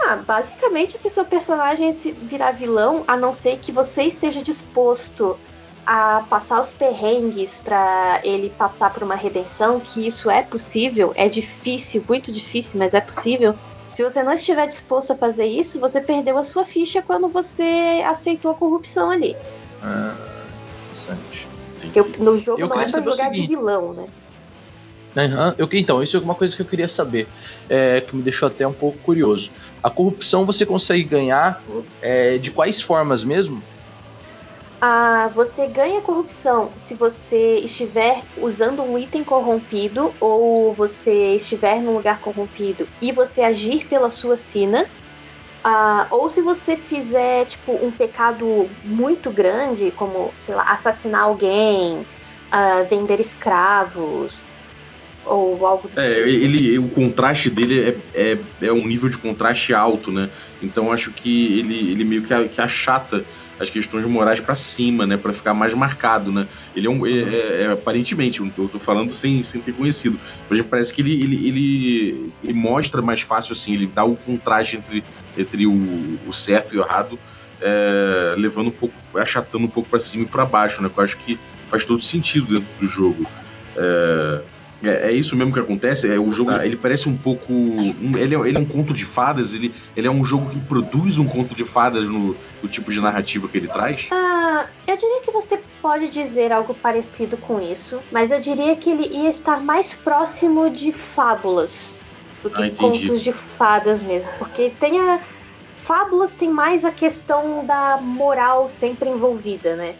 Ah, 0.05 0.17
basicamente, 0.17 0.97
se 0.97 1.09
seu 1.09 1.25
personagem 1.25 1.89
virar 2.23 2.51
vilão, 2.51 3.03
a 3.07 3.15
não 3.15 3.31
ser 3.31 3.57
que 3.57 3.71
você 3.71 4.03
esteja 4.03 4.41
disposto 4.41 5.37
a 5.85 6.23
passar 6.29 6.61
os 6.61 6.73
perrengues 6.73 7.57
para 7.57 8.19
ele 8.23 8.49
passar 8.49 8.91
por 8.91 9.03
uma 9.03 9.15
redenção, 9.15 9.79
que 9.79 10.05
isso 10.05 10.29
é 10.29 10.41
possível, 10.41 11.11
é 11.15 11.27
difícil, 11.27 12.03
muito 12.07 12.31
difícil, 12.31 12.79
mas 12.79 12.93
é 12.93 13.01
possível. 13.01 13.55
Se 13.91 14.03
você 14.03 14.23
não 14.23 14.33
estiver 14.33 14.65
disposto 14.65 15.13
a 15.13 15.15
fazer 15.15 15.45
isso, 15.45 15.79
você 15.79 16.01
perdeu 16.01 16.37
a 16.37 16.43
sua 16.43 16.65
ficha 16.65 17.01
quando 17.01 17.29
você 17.29 18.03
aceitou 18.05 18.51
a 18.51 18.55
corrupção 18.55 19.09
ali. 19.11 19.37
Ah, 19.81 20.15
interessante. 20.85 21.47
Porque 21.79 22.01
no 22.21 22.37
jogo 22.37 22.61
eu 22.61 22.67
não 22.67 22.79
é 22.79 22.89
pra 22.89 23.01
jogar 23.01 23.29
de 23.29 23.45
vilão, 23.45 23.93
né? 23.93 24.07
Uhum. 25.15 25.53
Eu, 25.57 25.69
então, 25.73 26.01
isso 26.01 26.17
é 26.17 26.19
uma 26.19 26.35
coisa 26.35 26.55
que 26.55 26.61
eu 26.61 26.67
queria 26.67 26.89
saber, 26.89 27.29
é, 27.69 28.01
que 28.01 28.15
me 28.15 28.23
deixou 28.23 28.47
até 28.47 28.67
um 28.67 28.73
pouco 28.73 28.99
curioso. 28.99 29.51
A 29.81 29.89
corrupção 29.89 30.45
você 30.45 30.65
consegue 30.65 31.03
ganhar 31.03 31.63
é, 32.01 32.37
de 32.39 32.51
quais 32.51 32.81
formas 32.81 33.23
mesmo? 33.23 33.61
Ah, 34.81 35.29
você 35.33 35.67
ganha 35.67 36.01
corrupção 36.01 36.73
se 36.75 36.95
você 36.95 37.55
estiver 37.59 38.21
usando 38.35 38.83
um 38.83 38.97
item 38.97 39.23
corrompido 39.23 40.13
ou 40.19 40.73
você 40.73 41.35
estiver 41.35 41.81
num 41.81 41.93
lugar 41.93 42.19
corrompido 42.19 42.89
e 43.01 43.11
você 43.13 43.43
agir 43.43 43.87
pela 43.87 44.09
sua 44.09 44.35
sina. 44.35 44.85
Ah, 45.63 46.09
ou 46.11 46.27
se 46.27 46.41
você 46.41 46.75
fizer 46.75 47.45
tipo 47.45 47.85
um 47.85 47.95
pecado 47.95 48.75
muito 48.83 49.31
grande, 49.31 49.91
como 49.91 50.33
sei 50.35 50.53
lá, 50.55 50.63
assassinar 50.63 51.23
alguém, 51.23 52.05
ah, 52.51 52.83
vender 52.83 53.21
escravos, 53.21 54.52
ou 55.25 55.65
algo 55.65 55.87
do 55.87 55.99
é, 55.99 56.03
tipo. 56.03 56.27
Ele, 56.27 56.79
o 56.79 56.89
contraste 56.89 57.49
dele 57.49 57.79
é, 57.81 57.97
é, 58.13 58.37
é, 58.61 58.71
um 58.71 58.85
nível 58.85 59.09
de 59.09 59.17
contraste 59.17 59.73
alto, 59.73 60.11
né? 60.11 60.29
Então 60.61 60.91
acho 60.91 61.11
que 61.11 61.59
ele, 61.59 61.91
ele 61.91 62.03
meio 62.03 62.23
que, 62.23 62.49
que 62.49 62.61
achata 62.61 63.23
as 63.59 63.69
questões 63.69 64.05
morais 64.05 64.39
para 64.39 64.55
cima, 64.55 65.05
né? 65.05 65.17
Para 65.17 65.31
ficar 65.31 65.53
mais 65.53 65.73
marcado, 65.73 66.31
né? 66.31 66.47
Ele 66.75 66.87
é 66.87 66.89
um. 66.89 67.05
É, 67.05 67.11
é, 67.11 67.61
é 67.63 67.71
aparentemente, 67.71 68.41
eu 68.41 68.69
tô 68.69 68.79
falando 68.79 69.11
sem, 69.11 69.41
sem 69.43 69.61
ter 69.61 69.73
conhecido, 69.73 70.19
mas 70.49 70.61
parece 70.63 70.93
que 70.93 71.01
ele, 71.01 71.13
ele, 71.13 71.47
ele, 71.47 72.33
ele 72.43 72.53
mostra 72.53 73.01
mais 73.01 73.21
fácil, 73.21 73.53
assim, 73.53 73.73
ele 73.73 73.87
dá 73.87 74.03
o 74.03 74.15
contraste 74.15 74.77
entre, 74.77 75.03
entre 75.37 75.65
o, 75.65 76.19
o 76.27 76.33
certo 76.33 76.75
e 76.75 76.77
o 76.77 76.81
errado. 76.81 77.17
É, 77.65 78.35
levando 78.37 78.67
um 78.67 78.71
pouco, 78.71 78.93
achatando 79.15 79.63
um 79.63 79.69
pouco 79.69 79.89
para 79.89 79.99
cima 79.99 80.23
e 80.23 80.27
para 80.27 80.45
baixo, 80.45 80.81
né? 80.81 80.89
Que 80.89 80.99
eu 80.99 81.03
acho 81.03 81.17
que 81.17 81.39
faz 81.67 81.85
todo 81.85 82.01
sentido 82.01 82.59
dentro 82.59 82.67
do 82.77 82.85
jogo. 82.85 83.25
É, 83.77 84.41
é, 84.83 85.09
é, 85.09 85.11
isso 85.11 85.35
mesmo 85.35 85.53
que 85.53 85.59
acontece. 85.59 86.11
É, 86.11 86.19
o 86.19 86.29
jogo 86.29 86.51
ele 86.51 86.75
parece 86.75 87.07
um 87.07 87.15
pouco. 87.15 87.51
Um, 87.53 88.11
ele, 88.17 88.35
é, 88.35 88.39
ele, 88.39 88.57
é, 88.57 88.59
um 88.59 88.65
conto 88.65 88.93
de 88.93 89.05
fadas, 89.05 89.53
ele, 89.53 89.73
ele 89.95 90.07
é 90.07 90.11
um 90.11 90.23
jogo 90.23 90.49
que 90.49 90.59
produz 90.59 91.19
um 91.19 91.25
conto 91.25 91.55
de 91.55 91.63
fadas 91.63 92.07
no, 92.07 92.35
no 92.61 92.69
tipo 92.69 92.91
de 92.91 92.99
narrativa 92.99 93.47
que 93.47 93.57
ele 93.57 93.67
traz? 93.67 94.07
Ah, 94.11 94.67
eu 94.85 94.97
diria 94.97 95.21
que 95.21 95.31
você 95.31 95.61
pode 95.81 96.09
dizer 96.09 96.51
algo 96.51 96.73
parecido 96.73 97.37
com 97.37 97.61
isso, 97.61 98.01
mas 98.11 98.29
eu 98.31 98.39
diria 98.39 98.75
que 98.75 98.89
ele 98.89 99.07
ia 99.07 99.29
estar 99.29 99.61
mais 99.61 99.95
próximo 99.95 100.69
de 100.69 100.91
fábulas 100.91 101.99
do 102.41 102.49
que 102.49 102.63
ah, 102.63 102.71
contos 102.77 103.21
de 103.21 103.31
fadas 103.31 104.03
mesmo. 104.03 104.33
Porque 104.37 104.71
tem 104.79 104.99
a. 104.99 105.19
Fábulas 105.77 106.35
tem 106.35 106.49
mais 106.49 106.85
a 106.85 106.93
questão 106.93 107.65
da 107.65 107.97
moral 107.97 108.69
sempre 108.69 109.09
envolvida, 109.09 109.75
né? 109.75 109.95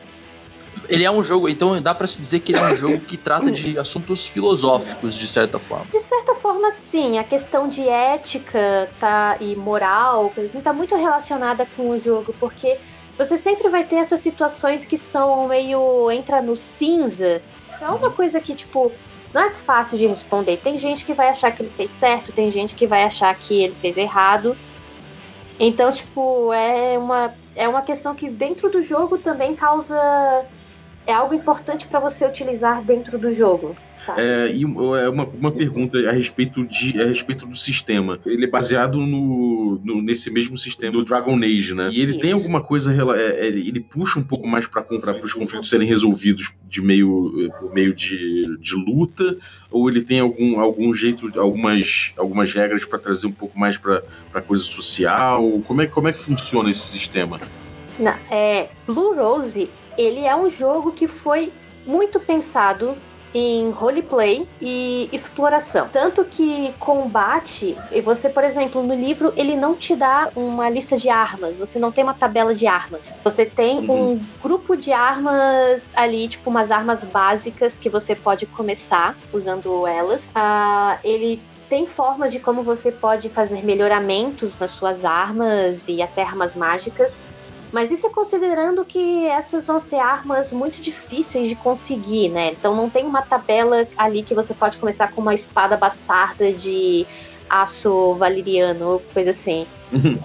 Ele 0.89 1.05
é 1.05 1.11
um 1.11 1.23
jogo, 1.23 1.47
então 1.49 1.81
dá 1.81 1.93
para 1.93 2.07
se 2.07 2.19
dizer 2.19 2.39
que 2.41 2.51
ele 2.51 2.59
é 2.59 2.73
um 2.73 2.77
jogo 2.77 2.99
que 3.01 3.17
trata 3.17 3.51
de 3.51 3.77
assuntos 3.77 4.25
filosóficos 4.25 5.15
de 5.15 5.27
certa 5.27 5.59
forma. 5.59 5.85
De 5.91 5.99
certa 5.99 6.35
forma, 6.35 6.71
sim. 6.71 7.17
A 7.17 7.23
questão 7.23 7.67
de 7.67 7.87
ética 7.87 8.89
tá, 8.99 9.37
e 9.39 9.55
moral, 9.55 10.33
assim, 10.37 10.61
tá 10.61 10.73
muito 10.73 10.95
relacionada 10.95 11.67
com 11.75 11.89
o 11.89 11.99
jogo, 11.99 12.33
porque 12.39 12.77
você 13.17 13.37
sempre 13.37 13.69
vai 13.69 13.83
ter 13.83 13.97
essas 13.97 14.19
situações 14.19 14.85
que 14.85 14.97
são 14.97 15.47
meio 15.47 16.11
entra 16.11 16.41
no 16.41 16.55
cinza. 16.55 17.41
É 17.81 17.87
uma 17.87 18.11
coisa 18.11 18.39
que 18.39 18.55
tipo 18.55 18.91
não 19.33 19.41
é 19.41 19.49
fácil 19.49 19.97
de 19.97 20.05
responder. 20.05 20.57
Tem 20.57 20.77
gente 20.77 21.03
que 21.03 21.13
vai 21.13 21.29
achar 21.29 21.51
que 21.51 21.63
ele 21.63 21.71
fez 21.71 21.91
certo, 21.91 22.31
tem 22.31 22.51
gente 22.51 22.75
que 22.75 22.85
vai 22.85 23.03
achar 23.03 23.33
que 23.35 23.63
ele 23.63 23.73
fez 23.73 23.97
errado. 23.97 24.55
Então, 25.59 25.91
tipo, 25.91 26.53
é 26.53 26.97
uma 26.97 27.33
é 27.55 27.67
uma 27.67 27.81
questão 27.81 28.15
que 28.15 28.29
dentro 28.29 28.69
do 28.69 28.81
jogo 28.81 29.17
também 29.17 29.55
causa 29.55 29.95
é 31.05 31.13
algo 31.13 31.33
importante 31.33 31.87
para 31.87 31.99
você 31.99 32.25
utilizar 32.25 32.83
dentro 32.83 33.17
do 33.17 33.31
jogo. 33.31 33.75
Sabe? 33.97 34.21
É, 34.21 34.51
e 34.51 34.63
é 34.63 35.09
uma, 35.09 35.25
uma 35.25 35.51
pergunta 35.51 35.97
a 36.09 36.11
respeito, 36.11 36.65
de, 36.65 36.99
a 37.01 37.05
respeito 37.05 37.45
do 37.45 37.55
sistema. 37.55 38.19
Ele 38.25 38.45
é 38.45 38.47
baseado 38.47 38.97
no, 38.99 39.79
no 39.83 40.01
nesse 40.01 40.29
mesmo 40.29 40.57
sistema 40.57 40.91
do 40.91 41.03
Dragon 41.03 41.37
Age, 41.37 41.73
né? 41.73 41.89
E 41.91 42.01
ele 42.01 42.11
Isso. 42.11 42.19
tem 42.19 42.31
alguma 42.31 42.61
coisa. 42.61 42.93
É, 42.93 43.45
é, 43.45 43.47
ele 43.47 43.79
puxa 43.79 44.19
um 44.19 44.23
pouco 44.23 44.47
mais 44.47 44.67
para 44.67 44.85
os 45.23 45.33
conflitos 45.33 45.69
serem 45.69 45.87
resolvidos 45.87 46.53
de 46.67 46.81
meio, 46.81 47.51
por 47.59 47.73
meio 47.73 47.93
de, 47.93 48.57
de 48.57 48.75
luta? 48.75 49.37
Ou 49.71 49.89
ele 49.89 50.01
tem 50.01 50.19
algum, 50.19 50.59
algum 50.59 50.93
jeito, 50.93 51.31
algumas, 51.39 52.13
algumas 52.17 52.53
regras 52.53 52.83
para 52.83 52.99
trazer 52.99 53.27
um 53.27 53.31
pouco 53.31 53.57
mais 53.57 53.77
para 53.77 54.01
coisa 54.45 54.63
social? 54.63 55.61
Como 55.65 55.81
é, 55.81 55.87
como 55.87 56.07
é 56.07 56.11
que 56.11 56.19
funciona 56.19 56.69
esse 56.69 56.87
sistema? 56.87 57.39
Não, 57.99 58.15
é, 58.31 58.69
Blue 58.87 59.15
Rose 59.15 59.69
ele 59.97 60.25
é 60.25 60.35
um 60.35 60.49
jogo 60.49 60.91
que 60.91 61.07
foi 61.07 61.51
muito 61.85 62.19
pensado 62.19 62.95
em 63.33 63.71
roleplay 63.71 64.47
e 64.61 65.09
exploração. 65.11 65.89
Tanto 65.91 66.23
que 66.23 66.73
combate, 66.77 67.75
e 67.91 67.99
você, 67.99 68.29
por 68.29 68.43
exemplo, 68.43 68.83
no 68.83 68.93
livro, 68.93 69.33
ele 69.35 69.55
não 69.55 69.75
te 69.75 69.95
dá 69.95 70.31
uma 70.35 70.69
lista 70.69 70.97
de 70.97 71.09
armas, 71.09 71.57
você 71.57 71.79
não 71.79 71.91
tem 71.91 72.03
uma 72.03 72.13
tabela 72.13 72.53
de 72.53 72.67
armas. 72.67 73.17
Você 73.23 73.45
tem 73.45 73.89
uhum. 73.89 74.11
um 74.11 74.25
grupo 74.41 74.77
de 74.77 74.91
armas 74.91 75.91
ali, 75.95 76.27
tipo 76.27 76.49
umas 76.49 76.69
armas 76.69 77.05
básicas 77.05 77.77
que 77.77 77.89
você 77.89 78.15
pode 78.15 78.45
começar 78.45 79.17
usando 79.31 79.87
elas. 79.87 80.27
Uh, 80.27 80.99
ele 81.03 81.41
tem 81.67 81.87
formas 81.87 82.31
de 82.31 82.39
como 82.39 82.61
você 82.61 82.91
pode 82.91 83.29
fazer 83.29 83.63
melhoramentos 83.63 84.59
nas 84.59 84.69
suas 84.69 85.03
armas 85.03 85.87
e 85.87 86.03
até 86.03 86.21
armas 86.21 86.55
mágicas. 86.55 87.19
Mas 87.73 87.89
isso 87.89 88.05
é 88.05 88.09
considerando 88.11 88.85
que 88.85 89.25
essas 89.25 89.65
vão 89.65 89.79
ser 89.79 89.95
armas 89.95 90.53
muito 90.53 90.79
difíceis 90.79 91.49
de 91.49 91.55
conseguir, 91.55 92.29
né? 92.29 92.51
Então 92.51 92.75
não 92.75 92.87
tem 92.87 93.03
uma 93.03 93.23
tabela 93.23 93.87
ali 93.97 94.21
que 94.21 94.35
você 94.35 94.53
pode 94.53 94.77
começar 94.77 95.11
com 95.11 95.19
uma 95.19 95.33
espada 95.33 95.75
bastarda 95.75 96.53
de 96.53 97.07
aço 97.49 98.13
valeriano, 98.13 99.01
coisa 99.11 99.31
assim. 99.31 99.65
Uhum. 99.91 100.19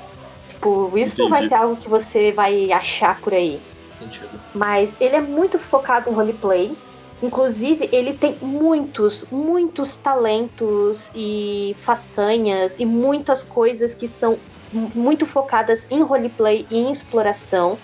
tipo, 0.47 0.93
isso 0.99 1.15
Entendi. 1.15 1.23
não 1.23 1.31
vai 1.31 1.43
ser 1.43 1.55
algo 1.55 1.77
que 1.77 1.89
você 1.89 2.33
vai 2.33 2.71
achar 2.71 3.19
por 3.19 3.33
aí. 3.33 3.59
Entendi. 3.99 4.21
Mas 4.55 5.01
ele 5.01 5.17
é 5.17 5.21
muito 5.23 5.59
focado 5.59 6.11
em 6.11 6.13
roleplay. 6.13 6.77
Inclusive, 7.23 7.89
ele 7.91 8.13
tem 8.13 8.37
muitos, 8.43 9.27
muitos 9.31 9.97
talentos 9.97 11.11
e 11.15 11.75
façanhas 11.79 12.79
e 12.79 12.85
muitas 12.85 13.43
coisas 13.43 13.95
que 13.95 14.07
são 14.07 14.39
muito 14.73 15.27
focadas 15.27 15.91
em 15.91 16.03
roleplay 16.03 16.67
e 16.71 16.79
em 16.79 16.91
exploração. 16.91 17.79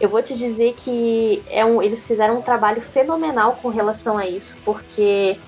Eu 0.00 0.08
vou 0.08 0.22
te 0.22 0.36
dizer 0.36 0.74
que 0.74 1.42
é 1.48 1.64
um, 1.64 1.80
eles 1.80 2.06
fizeram 2.06 2.38
um 2.38 2.42
trabalho 2.42 2.80
fenomenal 2.80 3.58
com 3.62 3.68
relação 3.68 4.18
a 4.18 4.26
isso, 4.26 4.58
porque 4.64 5.38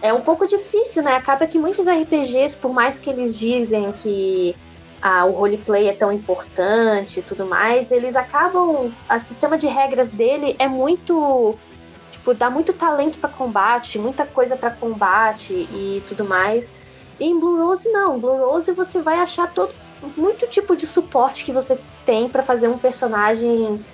é 0.00 0.12
um 0.12 0.20
pouco 0.20 0.46
difícil, 0.46 1.02
né? 1.02 1.14
Acaba 1.14 1.46
que 1.46 1.58
muitos 1.58 1.86
RPGs, 1.86 2.56
por 2.56 2.72
mais 2.72 2.98
que 2.98 3.10
eles 3.10 3.36
dizem 3.36 3.92
que 3.92 4.56
ah, 5.02 5.24
o 5.24 5.32
roleplay 5.32 5.88
é 5.88 5.92
tão 5.92 6.12
importante 6.12 7.20
e 7.20 7.22
tudo 7.22 7.44
mais, 7.46 7.90
eles 7.92 8.16
acabam. 8.16 8.92
O 9.10 9.18
sistema 9.18 9.58
de 9.58 9.66
regras 9.66 10.12
dele 10.12 10.56
é 10.58 10.68
muito. 10.68 11.56
Tipo, 12.10 12.32
dá 12.32 12.48
muito 12.48 12.72
talento 12.72 13.18
para 13.18 13.28
combate, 13.28 13.98
muita 13.98 14.24
coisa 14.24 14.56
para 14.56 14.70
combate 14.70 15.52
e 15.52 16.02
tudo 16.06 16.24
mais. 16.24 16.72
E 17.20 17.26
em 17.26 17.38
Blue 17.38 17.58
Rose, 17.58 17.90
não. 17.90 18.18
Blue 18.18 18.36
Rose 18.36 18.72
você 18.72 19.02
vai 19.02 19.18
achar 19.18 19.52
todo 19.52 19.74
muito 20.16 20.46
tipo 20.46 20.76
de 20.76 20.86
suporte 20.86 21.44
que 21.44 21.52
você 21.52 21.80
tem 22.04 22.28
para 22.28 22.42
fazer 22.42 22.68
um 22.68 22.78
personagem 22.78 23.84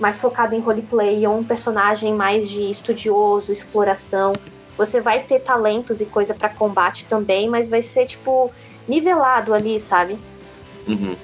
mais 0.00 0.20
focado 0.20 0.54
em 0.54 0.60
roleplay 0.60 1.26
ou 1.26 1.38
um 1.38 1.44
personagem 1.44 2.14
mais 2.14 2.48
de 2.48 2.68
estudioso, 2.70 3.52
exploração. 3.52 4.32
Você 4.76 5.00
vai 5.00 5.22
ter 5.22 5.40
talentos 5.40 6.00
e 6.00 6.06
coisa 6.06 6.34
para 6.34 6.48
combate 6.48 7.06
também, 7.06 7.48
mas 7.48 7.68
vai 7.68 7.82
ser 7.82 8.06
tipo 8.06 8.50
nivelado 8.88 9.54
ali, 9.54 9.78
sabe? 9.78 10.18
Uhum. 10.88 11.16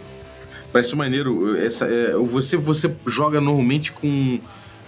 Parece 0.72 0.94
maneiro. 0.94 1.56
Essa, 1.56 1.86
é, 1.86 2.12
você, 2.14 2.56
você 2.56 2.94
joga 3.06 3.40
normalmente 3.40 3.92
com. 3.92 4.38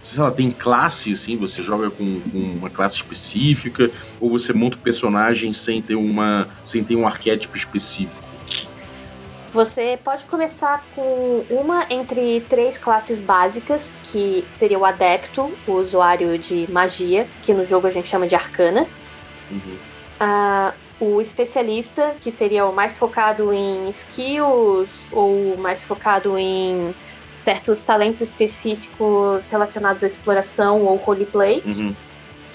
Sei 0.02 0.23
lá, 0.23 0.30
tem 0.30 0.50
classe, 0.50 1.12
assim, 1.12 1.37
você 1.37 1.61
joga 1.61 1.90
com, 1.90 2.21
com, 2.21 2.38
uma 2.38 2.71
classe 2.71 2.97
específica, 2.97 3.90
ou 4.19 4.30
você 4.30 4.50
monta 4.50 4.78
o 4.78 4.80
personagem 4.80 5.52
sem 5.52 5.83
ter, 5.83 5.95
uma, 5.95 6.49
sem 6.64 6.83
ter 6.83 6.97
um 6.97 7.07
arquétipo 7.07 7.54
específico? 7.54 8.30
Você 9.52 9.99
pode 10.02 10.25
começar 10.26 10.85
com 10.95 11.45
uma 11.50 11.85
entre 11.90 12.40
três 12.42 12.78
classes 12.78 13.21
básicas, 13.21 13.99
que 14.02 14.45
seria 14.49 14.78
o 14.78 14.85
adepto, 14.85 15.52
o 15.66 15.73
usuário 15.73 16.38
de 16.38 16.71
magia, 16.71 17.28
que 17.42 17.52
no 17.52 17.64
jogo 17.64 17.87
a 17.87 17.90
gente 17.90 18.09
chama 18.09 18.28
de 18.28 18.35
arcana. 18.35 18.87
Uhum. 19.50 19.78
Uh, 20.21 20.73
o 21.00 21.21
especialista, 21.21 22.14
que 22.21 22.30
seria 22.30 22.66
o 22.66 22.73
mais 22.73 22.97
focado 22.97 23.52
em 23.52 23.88
skills 23.88 25.09
ou 25.11 25.57
mais 25.57 25.83
focado 25.83 26.38
em 26.38 26.95
certos 27.35 27.83
talentos 27.85 28.21
específicos 28.21 29.49
relacionados 29.49 30.04
à 30.04 30.07
exploração 30.07 30.85
ou 30.85 30.97
roleplay. 30.97 31.62
Uhum. 31.64 31.95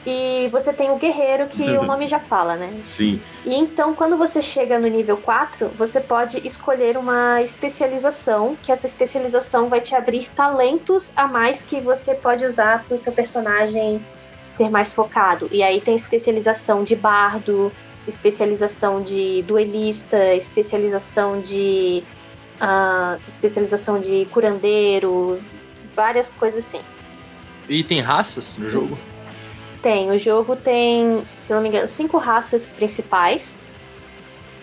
E 0.05 0.47
você 0.49 0.71
tem 0.71 0.91
o 0.91 0.97
guerreiro, 0.97 1.47
que 1.47 1.63
o 1.63 1.83
nome 1.83 2.07
já 2.07 2.19
fala, 2.19 2.55
né? 2.55 2.79
Sim. 2.83 3.19
E 3.43 3.55
então, 3.55 3.95
quando 3.95 4.15
você 4.17 4.41
chega 4.41 4.77
no 4.77 4.87
nível 4.87 5.17
4, 5.17 5.71
você 5.75 5.99
pode 5.99 6.45
escolher 6.45 6.97
uma 6.97 7.41
especialização, 7.41 8.55
que 8.61 8.71
essa 8.71 8.85
especialização 8.85 9.67
vai 9.67 9.81
te 9.81 9.95
abrir 9.95 10.29
talentos 10.29 11.11
a 11.15 11.27
mais 11.27 11.61
que 11.61 11.81
você 11.81 12.13
pode 12.13 12.45
usar 12.45 12.83
para 12.83 12.95
o 12.95 12.97
seu 12.97 13.13
personagem 13.13 14.03
ser 14.51 14.69
mais 14.69 14.93
focado. 14.93 15.49
E 15.51 15.63
aí 15.63 15.81
tem 15.81 15.95
especialização 15.95 16.83
de 16.83 16.95
bardo, 16.95 17.71
especialização 18.07 19.01
de 19.01 19.41
duelista, 19.43 20.33
especialização 20.35 21.41
de. 21.41 22.03
Uh, 22.55 23.19
especialização 23.27 23.99
de 23.99 24.25
curandeiro, 24.27 25.41
várias 25.93 26.29
coisas 26.29 26.65
assim. 26.65 26.79
E 27.67 27.83
tem 27.83 27.99
raças 27.99 28.57
no 28.57 28.69
jogo? 28.69 28.97
Tem. 29.85 30.09
O 30.09 30.17
jogo 30.17 30.55
tem, 30.55 31.23
se 31.35 31.53
não 31.53 31.61
me 31.61 31.69
engano, 31.69 31.87
cinco 31.87 32.17
raças 32.17 32.65
principais. 32.65 33.59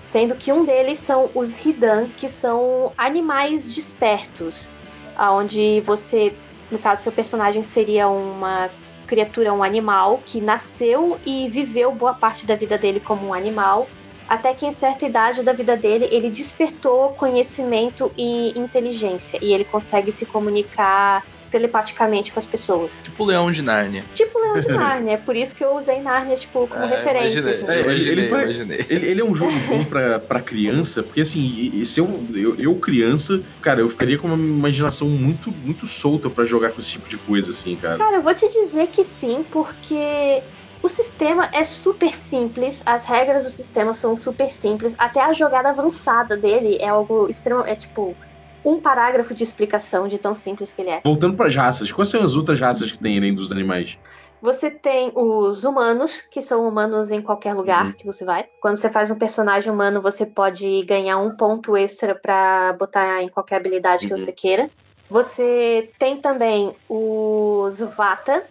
Sendo 0.03 0.35
que 0.35 0.53
um 0.53 0.65
deles 0.65 0.99
são 0.99 1.31
os 1.33 1.65
Hidan, 1.65 2.09
que 2.17 2.29
são 2.29 2.93
animais 2.99 3.73
despertos. 3.73 4.73
Onde 5.17 5.81
você, 5.83 6.35
no 6.73 6.79
caso, 6.81 7.05
seu 7.05 7.13
personagem 7.13 7.63
seria 7.63 8.09
uma 8.09 8.69
criatura, 9.07 9.53
um 9.53 9.63
animal, 9.63 10.21
que 10.27 10.41
nasceu 10.41 11.21
e 11.25 11.49
viveu 11.49 11.93
boa 11.93 12.15
parte 12.15 12.45
da 12.45 12.57
vida 12.57 12.77
dele 12.77 12.99
como 12.99 13.29
um 13.29 13.33
animal, 13.33 13.87
até 14.29 14.53
que 14.53 14.67
em 14.67 14.73
certa 14.73 15.07
idade 15.07 15.45
da 15.45 15.53
vida 15.53 15.77
dele 15.77 16.09
ele 16.11 16.31
despertou 16.31 17.11
conhecimento 17.11 18.11
e 18.17 18.59
inteligência 18.59 19.39
e 19.41 19.53
ele 19.53 19.65
consegue 19.65 20.11
se 20.11 20.27
comunicar 20.27 21.25
telepaticamente 21.53 22.33
com 22.33 22.39
as 22.39 22.47
pessoas. 22.47 23.03
Tipo 23.03 23.23
o 23.23 23.27
Leão 23.27 23.53
de 23.53 23.61
Nárnia. 23.61 24.05
Tipo 24.15 24.39
o 24.39 24.43
Leão 24.43 24.59
de 24.59 24.69
Nárnia, 24.73 25.13
é 25.13 25.17
por 25.19 25.37
isso 25.37 25.55
que 25.55 25.63
eu 25.63 25.77
usei 25.77 26.01
Nárnia 26.01 26.37
tipo, 26.37 26.67
como 26.67 26.83
é, 26.83 26.89
referência. 26.89 27.41
Imaginei, 27.41 27.53
assim. 27.53 27.67
é, 27.71 27.93
ele, 27.93 28.27
imaginei. 28.27 28.87
Ele, 28.89 29.07
ele, 29.07 29.21
é 29.21 29.25
um 29.25 29.35
jogo 29.35 29.53
bom 29.69 29.85
pra, 29.85 30.19
pra 30.19 30.41
criança, 30.41 31.03
porque 31.03 31.21
assim, 31.21 31.85
se 31.85 32.01
eu, 32.01 32.27
eu, 32.35 32.57
eu, 32.57 32.75
criança, 32.77 33.41
cara, 33.61 33.81
eu 33.81 33.89
ficaria 33.89 34.19
com 34.19 34.27
uma 34.27 34.37
imaginação 34.37 35.07
muito, 35.09 35.53
muito 35.53 35.87
solta 35.87 36.31
para 36.31 36.45
jogar 36.47 36.71
com 36.71 36.81
esse 36.81 36.91
tipo 36.91 37.09
de 37.09 37.19
coisa, 37.19 37.51
assim, 37.51 37.77
cara. 37.77 37.99
Cara, 37.99 38.17
eu 38.17 38.23
vou 38.23 38.35
te 38.35 38.49
dizer 38.49 38.87
que 38.87 39.05
sim, 39.05 39.45
porque 39.51 40.43
o 40.83 40.89
sistema 40.89 41.51
é 41.53 41.63
super 41.65 42.15
simples, 42.15 42.83
as 42.87 43.05
regras 43.05 43.45
do 43.45 43.51
sistema 43.51 43.93
são 43.93 44.17
super 44.17 44.51
simples, 44.51 44.95
até 44.99 45.21
a 45.21 45.33
jogada 45.33 45.69
avançada 45.69 46.37
dele 46.37 46.79
é 46.81 46.89
algo 46.89 47.29
extremo, 47.29 47.63
é 47.67 47.77
tipo 47.77 48.17
um 48.65 48.81
parágrafo 48.81 49.35
de 49.35 49.43
explicação 49.43 50.09
de 50.09 50.19
tão 50.19 50.35
simples 50.35 50.73
que 50.73 50.83
ele 50.83 50.91
é. 50.91 51.01
Voltando 51.05 51.37
para 51.37 51.47
as 51.47 51.57
raças, 51.57 51.91
quais 51.91 52.09
são 52.09 52.23
as 52.23 52.37
outras 52.37 52.61
raças 52.61 52.93
que 52.93 52.99
tem 52.99 53.19
além 53.19 53.35
dos 53.35 53.53
animais? 53.53 53.99
Você 54.43 54.71
tem 54.73 55.13
os 55.15 55.63
humanos, 55.63 56.21
que 56.21 56.43
são 56.43 56.67
humanos 56.67 57.13
em 57.13 57.23
qualquer 57.23 57.55
lugar 57.55 57.87
uhum. 57.87 57.93
que 57.93 58.05
você 58.05 58.25
vai. 58.25 58.45
Quando 58.61 58.77
você 58.77 58.91
faz 58.91 59.09
um 59.11 59.17
personagem 59.17 59.71
humano, 59.71 60.03
você 60.03 60.27
pode 60.27 60.85
ganhar 60.85 61.19
um 61.19 61.37
ponto 61.37 61.77
extra 61.77 62.13
para 62.13 62.73
botar 62.73 63.23
em 63.23 63.29
qualquer 63.29 63.57
habilidade 63.57 64.05
uhum. 64.05 64.13
que 64.13 64.21
você 64.21 64.33
queira. 64.33 64.69
Você 65.09 65.93
tem 65.97 66.21
também 66.21 66.75
os 66.89 67.81
Vata, 67.97 68.45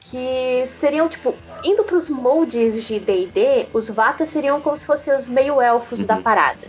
que 0.00 0.64
seriam, 0.66 1.08
tipo, 1.08 1.34
indo 1.62 1.84
para 1.84 1.96
os 1.96 2.08
moldes 2.08 2.86
de 2.86 2.98
D&D, 2.98 3.68
os 3.74 3.90
Vata 3.90 4.24
seriam 4.24 4.62
como 4.62 4.76
se 4.78 4.86
fossem 4.86 5.14
os 5.14 5.28
meio-elfos 5.28 6.00
uhum. 6.00 6.06
da 6.06 6.16
parada. 6.16 6.66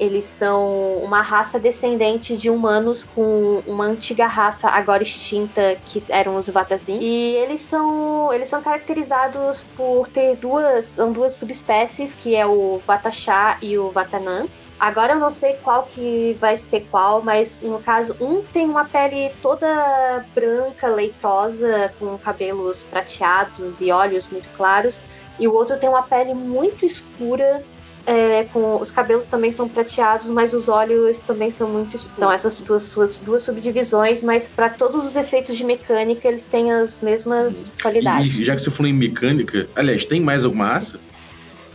Eles 0.00 0.24
são 0.24 0.94
uma 1.04 1.20
raça 1.20 1.60
descendente 1.60 2.34
de 2.34 2.48
humanos 2.48 3.04
com 3.04 3.62
uma 3.66 3.84
antiga 3.84 4.26
raça 4.26 4.70
agora 4.70 5.02
extinta 5.02 5.78
que 5.84 5.98
eram 6.08 6.36
os 6.36 6.48
Vatazin. 6.48 6.98
E 7.00 7.36
eles 7.36 7.60
são 7.60 8.32
eles 8.32 8.48
são 8.48 8.62
caracterizados 8.62 9.62
por 9.76 10.08
ter 10.08 10.36
duas 10.36 10.86
são 10.86 11.12
duas 11.12 11.34
subespécies, 11.34 12.14
que 12.14 12.34
é 12.34 12.46
o 12.46 12.80
Vatachá 12.86 13.58
e 13.60 13.76
o 13.76 13.90
Vatanan. 13.90 14.48
Agora 14.80 15.12
eu 15.12 15.18
não 15.18 15.30
sei 15.30 15.56
qual 15.62 15.82
que 15.82 16.34
vai 16.40 16.56
ser 16.56 16.88
qual, 16.90 17.20
mas 17.20 17.60
no 17.60 17.80
caso, 17.80 18.16
um 18.18 18.42
tem 18.42 18.64
uma 18.64 18.86
pele 18.86 19.30
toda 19.42 20.24
branca, 20.34 20.88
leitosa, 20.88 21.92
com 21.98 22.16
cabelos 22.16 22.82
prateados 22.82 23.82
e 23.82 23.92
olhos 23.92 24.28
muito 24.30 24.48
claros, 24.56 25.02
e 25.38 25.46
o 25.46 25.52
outro 25.52 25.78
tem 25.78 25.86
uma 25.86 26.04
pele 26.04 26.32
muito 26.32 26.86
escura, 26.86 27.62
é, 28.06 28.44
com 28.44 28.80
os 28.80 28.90
cabelos 28.90 29.26
também 29.26 29.50
são 29.50 29.68
prateados, 29.68 30.30
mas 30.30 30.54
os 30.54 30.68
olhos 30.68 31.20
também 31.20 31.50
são 31.50 31.68
muito 31.68 31.98
são 31.98 32.32
essas 32.32 32.58
duas 32.60 32.82
suas 32.84 33.16
duas 33.16 33.42
subdivisões, 33.42 34.22
mas 34.22 34.48
para 34.48 34.70
todos 34.70 35.04
os 35.04 35.16
efeitos 35.16 35.56
de 35.56 35.64
mecânica 35.64 36.26
eles 36.26 36.46
têm 36.46 36.72
as 36.72 37.00
mesmas 37.00 37.72
qualidades. 37.80 38.36
E, 38.36 38.44
já 38.44 38.54
que 38.54 38.62
você 38.62 38.70
falou 38.70 38.90
em 38.90 38.94
mecânica, 38.94 39.68
aliás, 39.76 40.04
tem 40.04 40.20
mais 40.20 40.44
alguma 40.44 40.66
raça? 40.66 40.98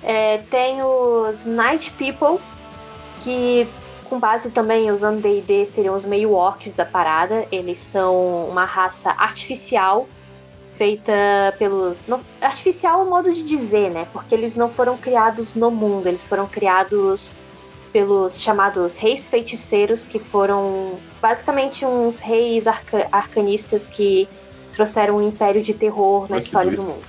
É, 0.02 0.40
tem 0.50 0.82
os 0.84 1.46
Night 1.46 1.92
People, 1.92 2.40
que 3.24 3.68
com 4.06 4.20
base 4.20 4.52
também 4.52 4.92
usando 4.92 5.20
D&D 5.20 5.66
seriam 5.66 5.96
os 5.96 6.06
meio 6.06 6.32
orcs 6.32 6.76
da 6.76 6.86
parada. 6.86 7.48
Eles 7.52 7.80
são 7.80 8.46
uma 8.48 8.66
raça 8.66 9.10
artificial 9.18 10.08
feita 10.76 11.14
pelos 11.58 12.06
não, 12.08 12.18
artificial 12.42 13.02
é 13.02 13.04
o 13.04 13.10
modo 13.10 13.34
de 13.34 13.44
dizer, 13.44 13.90
né? 13.90 14.08
Porque 14.12 14.36
eles 14.36 14.56
não 14.56 14.70
foram 14.70 14.98
criados 14.98 15.56
no 15.56 15.72
mundo, 15.72 16.08
eles 16.08 16.28
foram 16.28 16.48
criados 16.48 17.34
pelos 17.92 18.42
chamados 18.42 18.98
reis 18.98 19.30
feiticeiros, 19.30 20.04
que 20.04 20.20
foram 20.20 21.00
basicamente 21.22 21.86
uns 21.86 22.20
reis 22.20 22.68
arca 22.68 23.08
arcanistas 23.12 23.88
que 23.88 24.28
trouxeram 24.72 25.18
um 25.18 25.28
império 25.28 25.62
de 25.62 25.74
terror 25.74 26.30
na 26.30 26.38
história 26.38 26.72
do 26.72 26.84
mundo. 26.84 27.06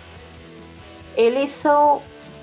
Eles 1.17 1.51
são 1.51 2.01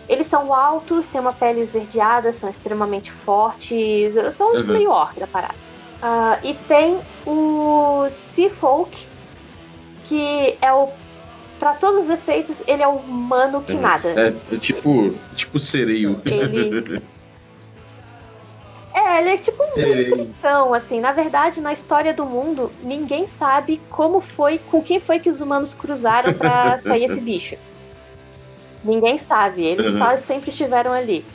eles 0.09 0.27
são 0.27 0.53
altos, 0.53 1.07
têm 1.07 1.21
uma 1.21 1.31
pele 1.31 1.61
esverdeada, 1.61 2.33
são 2.33 2.49
extremamente 2.49 3.09
fortes, 3.09 4.13
são 4.33 4.53
os 4.53 4.67
uhum. 4.67 4.73
meio 4.73 4.91
orc 4.91 5.17
da 5.17 5.27
parada. 5.27 5.55
Uh, 6.01 6.45
e 6.45 6.53
tem 6.53 6.99
o 7.25 8.05
Sea 8.09 8.49
Folk, 8.49 9.07
que 10.03 10.57
é 10.61 10.73
o 10.73 10.89
para 11.63 11.75
todos 11.75 12.03
os 12.03 12.09
efeitos, 12.09 12.61
ele 12.67 12.83
é 12.83 12.87
humano 12.87 13.61
que 13.61 13.71
é, 13.71 13.79
nada. 13.79 14.09
É, 14.09 14.33
é 14.53 14.57
tipo, 14.57 15.15
tipo 15.33 15.57
sereio. 15.57 16.21
Ele 16.25 17.01
É, 18.93 19.19
ele 19.19 19.29
é 19.29 19.37
tipo 19.37 19.63
um 19.63 19.71
tritão, 19.71 20.73
assim. 20.73 20.99
Na 20.99 21.13
verdade, 21.13 21.61
na 21.61 21.71
história 21.71 22.13
do 22.13 22.25
mundo, 22.25 22.69
ninguém 22.83 23.25
sabe 23.25 23.81
como 23.89 24.19
foi, 24.19 24.59
com 24.59 24.81
quem 24.81 24.99
foi 24.99 25.19
que 25.19 25.29
os 25.29 25.39
humanos 25.39 25.73
cruzaram 25.73 26.33
para 26.33 26.77
sair 26.83 27.05
esse 27.05 27.21
bicho. 27.21 27.55
Ninguém 28.83 29.17
sabe, 29.17 29.63
eles 29.63 29.87
uhum. 29.87 29.99
só 29.99 30.17
sempre 30.17 30.49
estiveram 30.49 30.91
ali. 30.91 31.25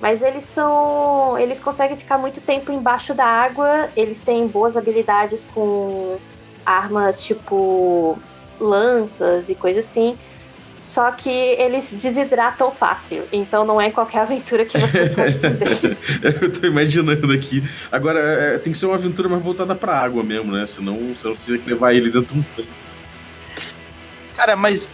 Mas 0.00 0.22
eles 0.22 0.44
são. 0.44 1.36
Eles 1.36 1.58
conseguem 1.58 1.96
ficar 1.96 2.18
muito 2.18 2.40
tempo 2.40 2.70
embaixo 2.70 3.14
da 3.14 3.26
água, 3.26 3.90
eles 3.96 4.20
têm 4.20 4.46
boas 4.46 4.76
habilidades 4.76 5.44
com 5.52 6.18
armas 6.64 7.22
tipo 7.22 8.16
lanças 8.60 9.48
e 9.48 9.54
coisas 9.54 9.84
assim. 9.84 10.16
Só 10.84 11.10
que 11.12 11.30
eles 11.30 11.92
desidratam 11.94 12.72
fácil, 12.72 13.24
então 13.30 13.64
não 13.64 13.80
é 13.80 13.90
qualquer 13.90 14.20
aventura 14.22 14.64
que 14.64 14.78
você 14.78 15.10
pode 15.10 15.38
ter 15.38 15.56
deles. 15.56 16.04
Eu 16.42 16.52
tô 16.52 16.66
imaginando 16.66 17.32
aqui. 17.32 17.62
Agora, 17.92 18.20
é, 18.20 18.58
tem 18.58 18.72
que 18.72 18.78
ser 18.78 18.86
uma 18.86 18.94
aventura 18.94 19.28
mais 19.28 19.42
voltada 19.42 19.74
pra 19.74 19.98
água 19.98 20.22
mesmo, 20.22 20.52
né? 20.52 20.64
Senão 20.64 20.96
você 21.14 21.28
não 21.28 21.34
precisa 21.34 21.60
levar 21.66 21.94
ele 21.94 22.10
dentro 22.10 22.34
de 22.34 22.40
um 22.40 22.42
tanque. 22.42 22.68
Cara, 24.36 24.56
mas. 24.56 24.86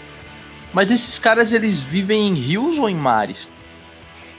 Mas 0.73 0.91
esses 0.91 1.19
caras 1.19 1.53
eles 1.53 1.81
vivem 1.81 2.29
em 2.29 2.35
rios 2.35 2.79
ou 2.79 2.89
em 2.89 2.97
mares? 2.97 3.49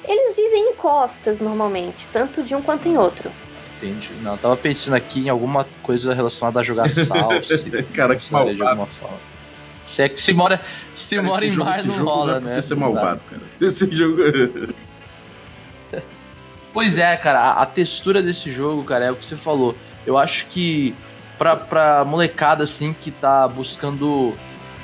Eles 0.08 0.36
vivem 0.36 0.70
em 0.70 0.74
costas 0.74 1.42
normalmente, 1.42 2.08
tanto 2.10 2.44
de 2.44 2.54
um 2.54 2.62
quanto 2.62 2.88
em 2.88 2.98
outro. 2.98 3.32
Entendi. 3.78 4.10
Não, 4.22 4.34
eu 4.34 4.38
tava 4.38 4.58
pensando 4.58 4.96
aqui 4.96 5.22
em 5.22 5.30
alguma 5.30 5.66
coisa 5.84 6.13
relacionada 6.13 6.60
a 6.60 6.63
jogar 6.63 6.90
salsa. 6.90 7.63
Cara, 7.94 8.16
que 8.16 8.32
malvado. 8.32 8.56
De 8.56 8.62
alguma 8.62 8.88
forma. 8.88 9.18
Se 9.86 10.02
é 10.02 10.10
que 10.10 10.20
se 10.20 10.34
mora, 10.34 10.62
se 10.96 11.16
cara, 11.16 11.28
mora 11.28 11.46
em 11.46 11.52
jogo, 11.52 11.70
mar, 11.70 11.84
não 11.84 11.96
jogo 11.96 12.10
rola, 12.10 12.32
não 12.34 12.38
é 12.38 12.42
né? 12.42 12.50
Você 12.50 12.62
ser 12.62 12.76
malvado, 12.76 13.22
cara. 13.30 13.42
Esse 13.62 13.90
jogo. 13.96 14.22
pois 16.74 16.98
é, 16.98 17.16
cara, 17.16 17.40
a, 17.40 17.62
a, 17.63 17.66
textura 17.66 18.22
desse 18.22 18.52
jogo, 18.52 18.84
cara, 18.84 19.06
é 19.06 19.12
o 19.12 19.16
que 19.16 19.26
você 19.26 19.38
falou. 19.38 19.76
Eu 20.06 20.18
acho 20.18 20.48
que 20.48 20.94
pra, 21.38 21.56
pra 21.56 22.04
molecada 22.06 22.63
assim 22.63 22.94
que 22.94 23.12
tá 23.12 23.48
buscando 23.48 24.36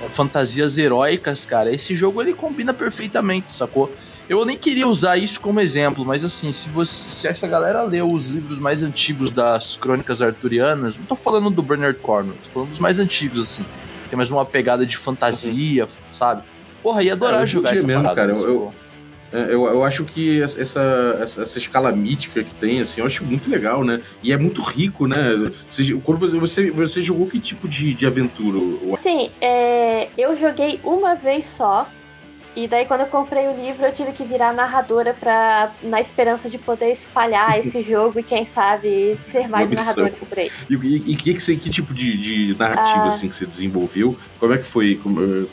é, 0.02 0.10
fantasias 0.10 0.78
heróicas, 0.78 1.46
cara, 1.46 1.72
esse 1.72 1.96
jogo 1.96 2.22
ele 2.22 2.34
combina 2.34 2.74
perfeitamente, 2.74 3.52
sacou? 3.52 3.94
Eu 4.30 4.46
nem 4.46 4.58
queria 4.58 4.88
usar 4.88 5.18
isso 5.18 5.40
como 5.40 5.60
exemplo, 5.60 6.06
mas 6.06 6.24
assim, 6.24 6.54
se, 6.54 6.70
você, 6.70 7.12
se 7.12 7.28
essa 7.28 7.48
galera 7.48 7.84
leu 7.84 8.08
os 8.08 8.28
livros 8.28 8.58
mais 8.58 8.82
antigos 8.82 9.32
das 9.32 9.76
crônicas 9.76 10.22
arturianas, 10.22 10.98
não 10.98 11.06
tô 11.06 11.16
falando 11.16 11.50
do 11.50 11.62
Bernard 11.62 12.00
Cornwell, 12.00 12.38
tô 12.44 12.50
falando 12.50 12.70
dos 12.70 12.80
mais 12.80 13.00
antigos, 13.00 13.42
assim. 13.42 13.66
Tem 14.10 14.16
mais 14.16 14.32
uma 14.32 14.46
pegada 14.46 14.86
de 14.86 14.96
fantasia, 14.96 15.84
uhum. 15.84 15.90
sabe? 16.14 16.44
Porra, 16.82 17.04
ia 17.04 17.14
adorar 17.14 17.44
é, 17.44 17.46
jogar 17.46 17.76
essa 17.76 17.86
mesmo, 17.86 18.16
cara. 18.16 18.32
Eu, 18.32 18.48
eu, 18.48 18.74
É, 19.34 19.46
eu, 19.46 19.66
eu 19.66 19.84
acho 19.84 20.06
que 20.06 20.42
essa, 20.42 20.60
essa, 21.20 21.42
essa 21.42 21.58
escala 21.58 21.92
mítica 21.92 22.44
que 22.44 22.54
tem, 22.54 22.80
assim, 22.80 23.02
eu 23.02 23.08
acho 23.08 23.26
muito 23.26 23.50
legal, 23.50 23.84
né? 23.84 24.02
E 24.22 24.32
é 24.32 24.38
muito 24.38 24.62
rico, 24.62 25.08
né? 25.08 25.52
Você, 25.70 25.94
quando 25.96 26.20
você, 26.20 26.38
você, 26.38 26.72
você 26.72 27.02
jogou 27.02 27.26
que 27.26 27.40
tipo 27.40 27.68
de, 27.68 27.94
de 27.94 28.06
aventura? 28.06 28.60
Sim, 28.96 29.32
é, 29.42 30.08
eu 30.18 30.36
joguei 30.36 30.80
uma 30.84 31.16
vez 31.16 31.46
só. 31.46 31.90
E 32.56 32.68
daí 32.68 32.86
quando 32.86 33.02
eu 33.02 33.08
comprei 33.08 33.48
o 33.48 33.54
livro 33.54 33.86
eu 33.86 33.94
tive 33.94 34.12
que 34.12 34.24
virar 34.24 34.54
narradora 34.54 35.14
para 35.14 35.72
na 35.82 36.00
esperança 36.00 36.50
de 36.50 36.58
poder 36.58 36.92
espalhar 36.92 37.58
esse 37.60 37.82
jogo 37.82 38.20
e 38.20 38.24
quem 38.24 38.46
sabe 38.46 39.18
ser 39.26 39.48
mais 39.48 39.72
narradores 39.72 40.20
por 40.20 40.38
aí. 40.38 40.52
E, 40.70 40.76
e, 40.76 40.96
e 41.12 41.16
que, 41.16 41.34
que, 41.34 41.58
que 41.58 41.70
tipo 41.70 41.94
de, 41.94 42.18
de 42.18 42.56
narrativa 42.58 43.06
ah. 43.06 43.08
assim 43.08 43.28
que 43.28 43.36
você 43.36 43.46
desenvolveu? 43.46 44.18
Como 44.40 44.54
é 44.54 44.58
que 44.58 44.66
foi? 44.66 45.00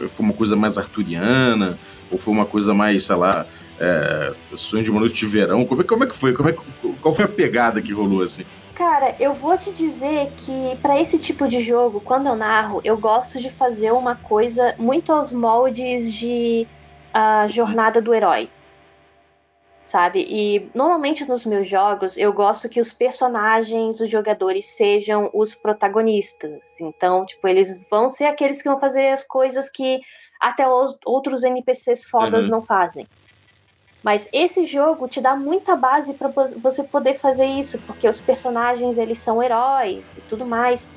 Foi 0.09 0.25
uma 0.25 0.35
coisa 0.35 0.57
mais 0.57 0.79
arturiana? 0.79 1.79
Ou 2.11 2.19
foi 2.19 2.35
uma 2.35 2.45
coisa 2.45 2.75
mais, 2.75 3.05
sei 3.05 3.17
lá, 3.17 3.47
é, 3.79 4.33
sonho 4.57 4.85
de 4.85 4.91
uma 4.91 5.01
noite 5.01 5.15
de 5.15 5.27
verão? 5.27 5.65
Como 5.65 5.81
é, 5.81 5.85
como 5.85 6.05
é 6.05 6.07
que 6.07 6.15
foi? 6.15 6.33
Como 6.33 6.49
é, 6.49 6.57
qual 7.01 7.15
foi 7.15 7.25
a 7.25 7.29
pegada 7.29 7.81
que 7.81 7.93
rolou 7.93 8.23
assim? 8.23 8.45
Cara, 8.75 9.15
eu 9.21 9.35
vou 9.35 9.57
te 9.59 9.73
dizer 9.73 10.33
que 10.37 10.77
para 10.81 11.01
esse 11.01 11.19
tipo 11.19 11.47
de 11.47 11.61
jogo, 11.61 12.01
quando 12.01 12.29
eu 12.29 12.37
narro, 12.37 12.81
eu 12.83 12.97
gosto 12.97 13.39
de 13.39 13.51
fazer 13.51 13.93
uma 13.93 14.15
coisa 14.17 14.75
muito 14.79 15.13
aos 15.13 15.33
moldes 15.33 16.13
de 16.13 16.67
a 17.13 17.47
jornada 17.49 18.01
do 18.01 18.15
herói. 18.15 18.51
Sabe? 19.83 20.27
E 20.29 20.71
normalmente 20.75 21.25
nos 21.25 21.47
meus 21.47 21.67
jogos 21.67 22.17
eu 22.17 22.33
gosto 22.33 22.69
que 22.69 22.81
os 22.81 22.93
personagens, 22.93 24.01
os 24.01 24.11
jogadores 24.11 24.67
sejam 24.77 25.31
os 25.33 25.55
protagonistas. 25.55 26.81
Então, 26.81 27.25
tipo, 27.25 27.49
eles 27.49 27.89
vão 27.89 28.09
ser 28.09 28.27
aqueles 28.27 28.63
que 28.63 28.69
vão 28.69 28.79
fazer 28.79 29.09
as 29.09 29.25
coisas 29.25 29.71
que 29.71 30.01
até 30.41 30.69
os 30.69 30.97
outros 31.05 31.43
NPCs 31.43 32.05
fodas 32.05 32.47
uhum. 32.47 32.53
não 32.53 32.63
fazem. 32.63 33.07
Mas 34.03 34.31
esse 34.33 34.65
jogo 34.65 35.07
te 35.09 35.21
dá 35.21 35.37
muita 35.37 35.77
base 35.77 36.15
para 36.15 36.29
você 36.29 36.85
poder 36.85 37.15
fazer 37.19 37.45
isso, 37.45 37.79
porque 37.83 38.09
os 38.09 38.21
personagens 38.21 38.97
eles 38.97 39.19
são 39.19 39.43
heróis 39.43 40.17
e 40.17 40.21
tudo 40.23 40.47
mais. 40.47 40.91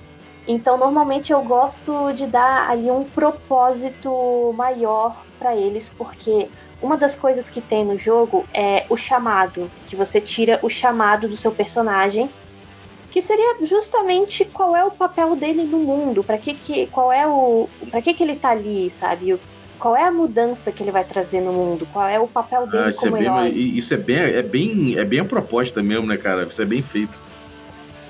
Então, 0.48 0.78
normalmente 0.78 1.32
eu 1.32 1.42
gosto 1.42 2.12
de 2.12 2.28
dar 2.28 2.70
ali 2.70 2.92
um 2.92 3.04
propósito 3.04 4.54
maior 4.58 5.24
para 5.40 5.56
eles, 5.56 5.90
porque 5.90 6.50
uma 6.82 6.98
das 6.98 7.16
coisas 7.16 7.50
que 7.50 7.62
tem 7.62 7.86
no 7.86 7.98
jogo 7.98 8.46
é 8.54 8.86
o 8.90 8.98
chamado, 8.98 9.72
que 9.88 9.96
você 9.96 10.20
tira 10.20 10.60
o 10.62 10.70
chamado 10.70 11.30
do 11.30 11.36
seu 11.38 11.52
personagem, 11.52 12.30
que 13.10 13.22
seria 13.22 13.58
justamente 13.62 14.44
qual 14.44 14.76
é 14.76 14.84
o 14.84 14.92
papel 14.92 15.36
dele 15.36 15.64
no 15.64 15.80
mundo, 15.80 16.24
para 16.24 16.38
que 16.38 16.54
que 16.56 16.88
qual 16.88 17.12
é 17.12 17.26
o 17.26 17.70
para 17.90 18.02
que 18.02 18.14
que 18.14 18.24
ele 18.24 18.36
tá 18.36 18.50
ali, 18.50 18.90
sabe? 18.90 19.40
Qual 19.80 19.96
é 19.96 20.04
a 20.04 20.12
mudança 20.12 20.72
que 20.72 20.82
ele 20.84 20.92
vai 20.92 21.04
trazer 21.04 21.40
no 21.40 21.54
mundo? 21.54 21.88
Qual 21.94 22.08
é 22.08 22.20
o 22.20 22.28
papel 22.28 22.68
dele 22.68 22.90
ah, 22.90 22.94
como 23.00 23.18
é 23.18 23.20
bem, 23.20 23.28
herói? 23.28 23.50
Isso 23.50 23.94
é 23.94 23.98
bem, 23.98 24.18
é 24.18 24.42
bem, 24.42 24.98
é 24.98 25.06
bem 25.06 25.20
a 25.20 25.26
proposta 25.26 25.84
mesmo, 25.84 26.08
né, 26.08 26.18
cara? 26.18 26.44
Isso 26.44 26.62
é 26.62 26.66
bem 26.66 26.82
feito. 26.82 27.22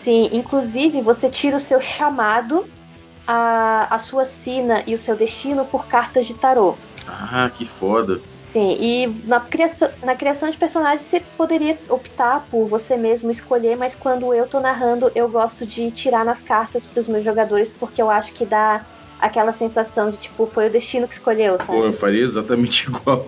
Sim, 0.04 0.32
inclusive 0.34 1.02
você 1.02 1.30
tira 1.30 1.56
o 1.56 1.60
seu 1.62 1.80
chamado, 1.80 2.66
a, 3.26 3.88
a 3.90 3.98
sua 3.98 4.26
sina 4.26 4.84
e 4.86 4.94
o 4.94 4.98
seu 4.98 5.16
destino 5.16 5.64
por 5.64 5.88
cartas 5.88 6.26
de 6.26 6.34
tarô. 6.34 6.76
Ah, 7.08 7.50
que 7.50 7.64
foda. 7.64 8.20
Sim, 8.42 8.76
e 8.82 9.08
na 9.24 9.40
criação, 9.40 9.90
na 10.04 10.14
criação 10.14 10.50
de 10.50 10.58
personagens 10.58 11.04
você 11.04 11.22
poderia 11.22 11.80
optar 11.88 12.46
por 12.50 12.66
você 12.66 12.98
mesmo 12.98 13.32
escolher, 13.32 13.78
mas 13.78 13.96
quando 13.96 14.34
eu 14.34 14.46
tô 14.46 14.60
narrando, 14.60 15.10
eu 15.16 15.30
gosto 15.30 15.66
de 15.66 15.90
tirar 15.90 16.26
nas 16.26 16.42
cartas 16.42 16.86
pros 16.86 17.08
meus 17.08 17.24
jogadores, 17.24 17.72
porque 17.72 18.02
eu 18.02 18.10
acho 18.10 18.34
que 18.34 18.46
dá 18.46 18.86
aquela 19.18 19.54
sensação 19.54 20.10
de 20.10 20.18
tipo, 20.18 20.46
foi 20.46 20.68
o 20.68 20.70
destino 20.70 21.08
que 21.08 21.14
escolheu, 21.14 21.58
sabe? 21.60 21.80
Pô, 21.80 21.86
eu 21.86 21.94
faria 21.94 22.24
exatamente 22.26 22.90
igual. 22.92 23.26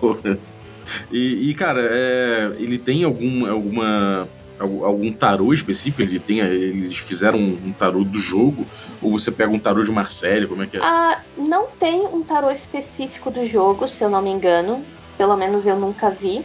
e, 1.10 1.48
e, 1.48 1.54
cara, 1.54 1.80
é, 1.90 2.54
ele 2.58 2.76
tem 2.76 3.02
algum, 3.02 3.50
alguma 3.50 4.28
algum 4.58 5.12
tarô 5.12 5.52
específico? 5.52 6.02
Ele 6.02 6.18
tem, 6.18 6.40
eles 6.40 6.98
fizeram 6.98 7.38
um 7.38 7.72
tarô 7.72 8.04
do 8.04 8.18
jogo? 8.18 8.66
Ou 9.02 9.12
você 9.12 9.30
pega 9.30 9.52
um 9.52 9.58
tarô 9.58 9.82
de 9.82 9.90
Marseille? 9.90 10.46
Como 10.46 10.62
é 10.62 10.66
que 10.66 10.76
é? 10.76 10.80
Ah, 10.82 11.20
não 11.36 11.66
tem 11.66 12.06
um 12.06 12.22
tarô 12.22 12.50
específico 12.50 13.30
do 13.30 13.44
jogo, 13.44 13.86
se 13.86 14.02
eu 14.02 14.10
não 14.10 14.22
me 14.22 14.30
engano. 14.30 14.84
Pelo 15.18 15.36
menos 15.36 15.66
eu 15.66 15.76
nunca 15.78 16.10
vi. 16.10 16.44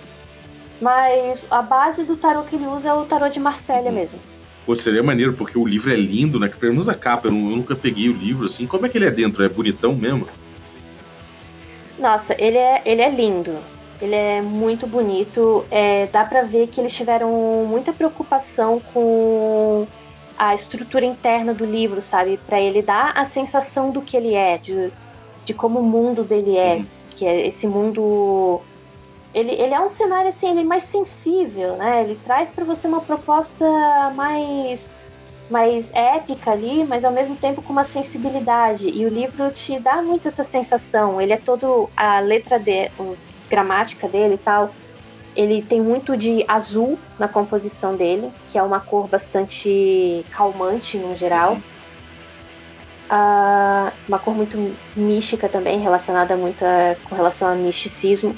Mas 0.82 1.48
a 1.52 1.62
base 1.62 2.06
do 2.06 2.18
tarô 2.18 2.44
que 2.44 2.56
ele 2.56 2.66
usa 2.66 2.90
é 2.90 2.94
o 2.94 3.06
tarô 3.06 3.30
de 3.30 3.40
Marselha 3.40 3.90
uhum. 3.90 3.96
mesmo. 3.96 4.20
Pô, 4.66 4.76
seria 4.76 5.04
maneiro, 5.04 5.34
porque 5.34 5.58
o 5.58 5.66
livro 5.66 5.92
é 5.92 5.96
lindo, 5.96 6.40
né? 6.40 6.48
Pelo 6.48 6.72
menos 6.72 6.88
a 6.88 6.94
capa, 6.94 7.28
eu, 7.28 7.32
nunca 7.32 7.76
peguei 7.76 8.10
o 8.10 8.14
livro 8.14 8.46
assim. 8.46 8.68
Como 8.68 8.86
é 8.86 8.90
que 8.90 8.98
ele 8.98 9.06
é 9.06 9.12
dentro? 9.12 9.44
É 9.44 9.50
bonitão 9.50 9.96
mesmo? 9.96 10.28
Nossa, 11.98 12.36
ele 12.40 12.58
é, 12.58 12.82
ele 12.86 13.02
é 13.02 13.10
lindo. 13.10 13.58
Ele 14.02 14.16
é 14.16 14.42
muito 14.42 14.88
bonito. 14.88 15.66
É, 15.70 16.08
dá 16.08 16.26
para 16.26 16.44
ver 16.44 16.68
que 16.68 16.80
eles 16.80 16.96
tiveram 16.96 17.30
muita 17.68 17.94
preocupação 17.94 18.82
com 18.94 19.88
a 20.38 20.56
estrutura 20.56 21.06
interna 21.06 21.54
do 21.54 21.66
livro, 21.66 22.02
sabe? 22.02 22.40
Para 22.48 22.60
ele 22.60 22.82
dar 22.82 23.12
a 23.16 23.26
sensação 23.26 23.92
do 23.92 24.02
que 24.02 24.18
ele 24.18 24.34
é, 24.34 24.58
de, 24.58 24.92
de 25.46 25.54
como 25.54 25.80
o 25.80 25.84
mundo 25.84 26.24
dele 26.24 26.58
é. 26.58 26.76
Uhum. 26.76 26.88
Que 27.12 27.28
é 27.28 27.48
esse 27.48 27.68
mundo. 27.68 28.62
Ele, 29.34 29.52
ele 29.52 29.74
é 29.74 29.80
um 29.80 29.90
cenário 29.90 30.30
assim, 30.30 30.50
ele 30.50 30.62
é 30.62 30.64
mais 30.64 30.84
sensível, 30.84 31.76
né? 31.76 32.02
Ele 32.02 32.16
traz 32.16 32.52
para 32.52 32.66
você 32.66 32.88
uma 32.88 33.02
proposta 33.02 33.66
mais 34.16 34.96
mais 35.52 35.94
épica 35.94 36.52
ali, 36.52 36.86
mas 36.86 37.04
ao 37.04 37.12
mesmo 37.12 37.36
tempo 37.36 37.62
com 37.62 37.74
uma 37.74 37.84
sensibilidade. 37.84 38.90
E 38.90 39.06
o 39.06 39.10
livro 39.10 39.52
te 39.52 39.78
dá 39.80 40.02
muito 40.02 40.28
essa 40.28 40.46
sensação. 40.46 41.20
Ele 41.20 41.34
é 41.34 41.38
todo 41.38 41.90
a 41.96 42.22
letra 42.22 42.58
D, 42.58 42.90
gramática 43.52 44.08
dele 44.08 44.36
e 44.36 44.38
tal, 44.38 44.74
ele 45.36 45.62
tem 45.62 45.82
muito 45.82 46.16
de 46.16 46.44
azul 46.48 46.98
na 47.20 47.28
composição 47.28 47.96
dele, 47.96 48.32
que 48.48 48.58
é 48.58 48.64
uma 48.64 48.80
cor 48.80 49.08
bastante 49.08 50.26
calmante 50.32 50.98
no 50.98 51.16
geral. 51.16 51.58
Uh, 53.10 53.92
uma 54.08 54.20
cor 54.20 54.34
muito 54.34 54.74
mística 54.96 55.50
também, 55.50 55.80
relacionada 55.80 56.36
muito 56.38 56.64
a, 56.64 56.96
com 57.08 57.14
relação 57.14 57.50
ao 57.50 57.56
misticismo. 57.56 58.38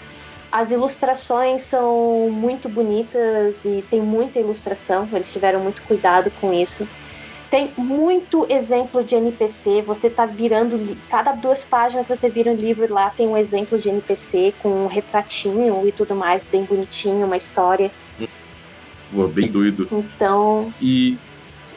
As 0.52 0.72
ilustrações 0.72 1.62
são 1.62 2.30
muito 2.32 2.68
bonitas 2.70 3.66
e 3.66 3.84
tem 3.90 4.02
muita 4.02 4.40
ilustração, 4.40 5.08
eles 5.12 5.32
tiveram 5.32 5.60
muito 5.60 5.84
cuidado 5.84 6.32
com 6.40 6.54
isso. 6.54 6.88
Tem 7.54 7.72
muito 7.78 8.48
exemplo 8.50 9.04
de 9.04 9.14
NPC. 9.14 9.84
Você 9.84 10.10
tá 10.10 10.26
virando. 10.26 10.76
Cada 11.08 11.34
duas 11.34 11.64
páginas 11.64 12.08
que 12.08 12.16
você 12.16 12.28
vira 12.28 12.50
um 12.50 12.56
livro 12.56 12.92
lá 12.92 13.12
tem 13.12 13.28
um 13.28 13.38
exemplo 13.38 13.78
de 13.78 13.90
NPC 13.90 14.56
com 14.58 14.86
um 14.86 14.88
retratinho 14.88 15.88
e 15.88 15.92
tudo 15.92 16.16
mais, 16.16 16.48
bem 16.48 16.64
bonitinho, 16.64 17.28
uma 17.28 17.38
história. 17.38 17.92
Pô, 19.14 19.28
bem 19.28 19.52
doido. 19.52 19.88
Então. 19.92 20.74
E. 20.82 21.16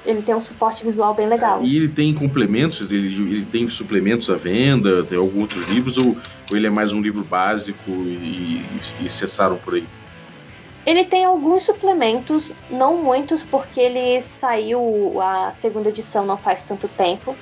Ele 0.07 0.23
tem 0.23 0.35
um 0.35 0.41
suporte 0.41 0.83
visual 0.83 1.13
bem 1.13 1.29
legal. 1.29 1.63
E 1.63 1.77
ele 1.77 1.91
tem 1.91 2.15
complementos? 2.15 2.91
Ele, 2.91 3.09
ele 3.09 3.45
tem 3.45 3.69
suplementos 3.69 4.31
à 4.31 4.35
venda? 4.35 5.05
Tem 5.05 5.19
alguns 5.19 5.43
outros 5.43 5.69
livros? 5.69 5.99
Ou, 5.99 6.17
ou 6.51 6.57
ele 6.57 6.67
é 6.67 6.71
mais 6.71 6.95
um 6.95 7.03
livro 7.03 7.23
básico 7.23 7.91
e, 7.91 8.63
e, 8.63 9.05
e 9.05 9.09
cessaram 9.11 9.59
por 9.59 9.75
aí? 9.75 9.85
Ele 10.87 11.05
tem 11.05 11.25
alguns 11.25 11.65
suplementos, 11.65 12.55
não 12.71 12.97
muitos, 12.97 13.43
porque 13.43 13.81
ele 13.81 14.23
saiu 14.23 15.21
a 15.21 15.51
segunda 15.51 15.89
edição 15.89 16.25
não 16.25 16.37
faz 16.37 16.63
tanto 16.63 16.87
tempo. 16.87 17.37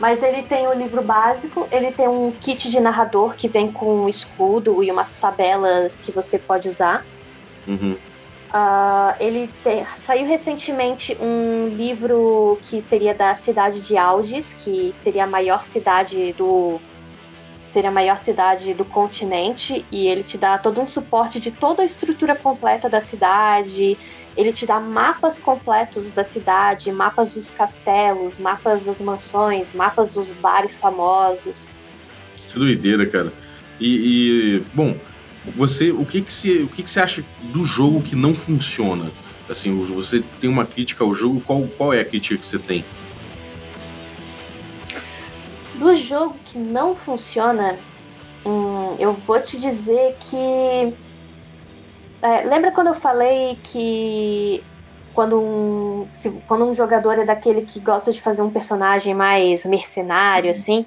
Mas 0.00 0.24
ele 0.24 0.42
tem 0.42 0.66
o 0.66 0.72
livro 0.72 1.00
básico, 1.00 1.68
ele 1.70 1.92
tem 1.92 2.08
um 2.08 2.32
kit 2.32 2.68
de 2.68 2.80
narrador 2.80 3.36
que 3.36 3.46
vem 3.46 3.70
com 3.70 4.02
um 4.02 4.08
escudo 4.08 4.82
e 4.82 4.90
umas 4.90 5.14
tabelas 5.14 6.00
que 6.00 6.10
você 6.10 6.40
pode 6.40 6.68
usar. 6.68 7.06
Uhum. 7.68 7.96
Uh, 8.52 9.14
ele 9.20 9.48
te, 9.62 9.84
saiu 9.96 10.26
recentemente 10.26 11.16
um 11.20 11.68
livro 11.68 12.58
que 12.60 12.80
seria 12.80 13.14
da 13.14 13.34
cidade 13.36 13.80
de 13.86 13.96
Aldis, 13.96 14.52
que 14.52 14.92
seria 14.92 15.22
a 15.22 15.26
maior 15.26 15.62
cidade 15.62 16.32
do 16.32 16.80
seria 17.72 17.88
a 17.88 17.92
maior 17.92 18.18
cidade 18.18 18.74
do 18.74 18.84
continente 18.84 19.82
e 19.90 20.06
ele 20.06 20.22
te 20.22 20.36
dá 20.36 20.58
todo 20.58 20.78
um 20.78 20.86
suporte 20.86 21.40
de 21.40 21.50
toda 21.50 21.82
a 21.82 21.86
estrutura 21.86 22.36
completa 22.36 22.86
da 22.86 23.00
cidade. 23.00 23.96
Ele 24.36 24.52
te 24.52 24.66
dá 24.66 24.78
mapas 24.78 25.38
completos 25.38 26.10
da 26.10 26.22
cidade, 26.22 26.92
mapas 26.92 27.34
dos 27.34 27.50
castelos, 27.52 28.38
mapas 28.38 28.84
das 28.84 29.00
mansões, 29.00 29.72
mapas 29.72 30.12
dos 30.12 30.32
bares 30.32 30.78
famosos. 30.78 31.66
Que 32.50 32.58
doideira, 32.58 33.06
cara. 33.06 33.32
E, 33.80 34.58
e 34.58 34.62
bom, 34.74 34.94
você, 35.56 35.90
o 35.90 36.04
que 36.04 36.20
que 36.20 36.32
você, 36.32 36.58
o 36.58 36.68
que 36.68 36.82
que 36.82 36.90
você 36.90 37.00
acha 37.00 37.24
do 37.54 37.64
jogo 37.64 38.02
que 38.02 38.14
não 38.14 38.34
funciona? 38.34 39.10
Assim, 39.48 39.74
você 39.86 40.22
tem 40.42 40.48
uma 40.48 40.66
crítica 40.66 41.04
ao 41.04 41.14
jogo, 41.14 41.40
qual, 41.40 41.66
qual 41.78 41.92
é 41.94 42.00
a 42.00 42.04
crítica 42.04 42.36
que 42.36 42.44
você 42.44 42.58
tem? 42.58 42.84
Do 45.82 45.96
jogo 45.96 46.36
que 46.44 46.58
não 46.58 46.94
funciona, 46.94 47.76
hum, 48.46 48.94
eu 49.00 49.12
vou 49.12 49.42
te 49.42 49.58
dizer 49.58 50.16
que. 50.20 50.94
É, 52.22 52.44
lembra 52.44 52.70
quando 52.70 52.86
eu 52.86 52.94
falei 52.94 53.58
que 53.64 54.62
quando 55.12 55.40
um, 55.40 56.06
se, 56.12 56.30
quando 56.46 56.66
um 56.66 56.72
jogador 56.72 57.18
é 57.18 57.24
daquele 57.24 57.62
que 57.62 57.80
gosta 57.80 58.12
de 58.12 58.22
fazer 58.22 58.42
um 58.42 58.50
personagem 58.52 59.12
mais 59.12 59.66
mercenário, 59.66 60.44
uhum. 60.44 60.50
assim? 60.52 60.86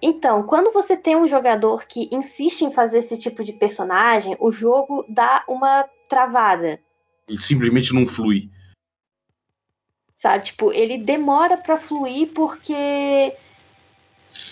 Então, 0.00 0.44
quando 0.44 0.72
você 0.72 0.96
tem 0.96 1.14
um 1.14 1.28
jogador 1.28 1.84
que 1.86 2.08
insiste 2.10 2.62
em 2.62 2.72
fazer 2.72 3.00
esse 3.00 3.18
tipo 3.18 3.44
de 3.44 3.52
personagem, 3.52 4.38
o 4.40 4.50
jogo 4.50 5.04
dá 5.10 5.44
uma 5.46 5.84
travada. 6.08 6.80
E 7.28 7.38
simplesmente 7.38 7.92
não 7.92 8.06
flui. 8.06 8.48
Sabe? 10.22 10.44
Tipo, 10.44 10.72
ele 10.72 10.98
demora 10.98 11.56
para 11.56 11.76
fluir 11.76 12.28
porque 12.32 13.34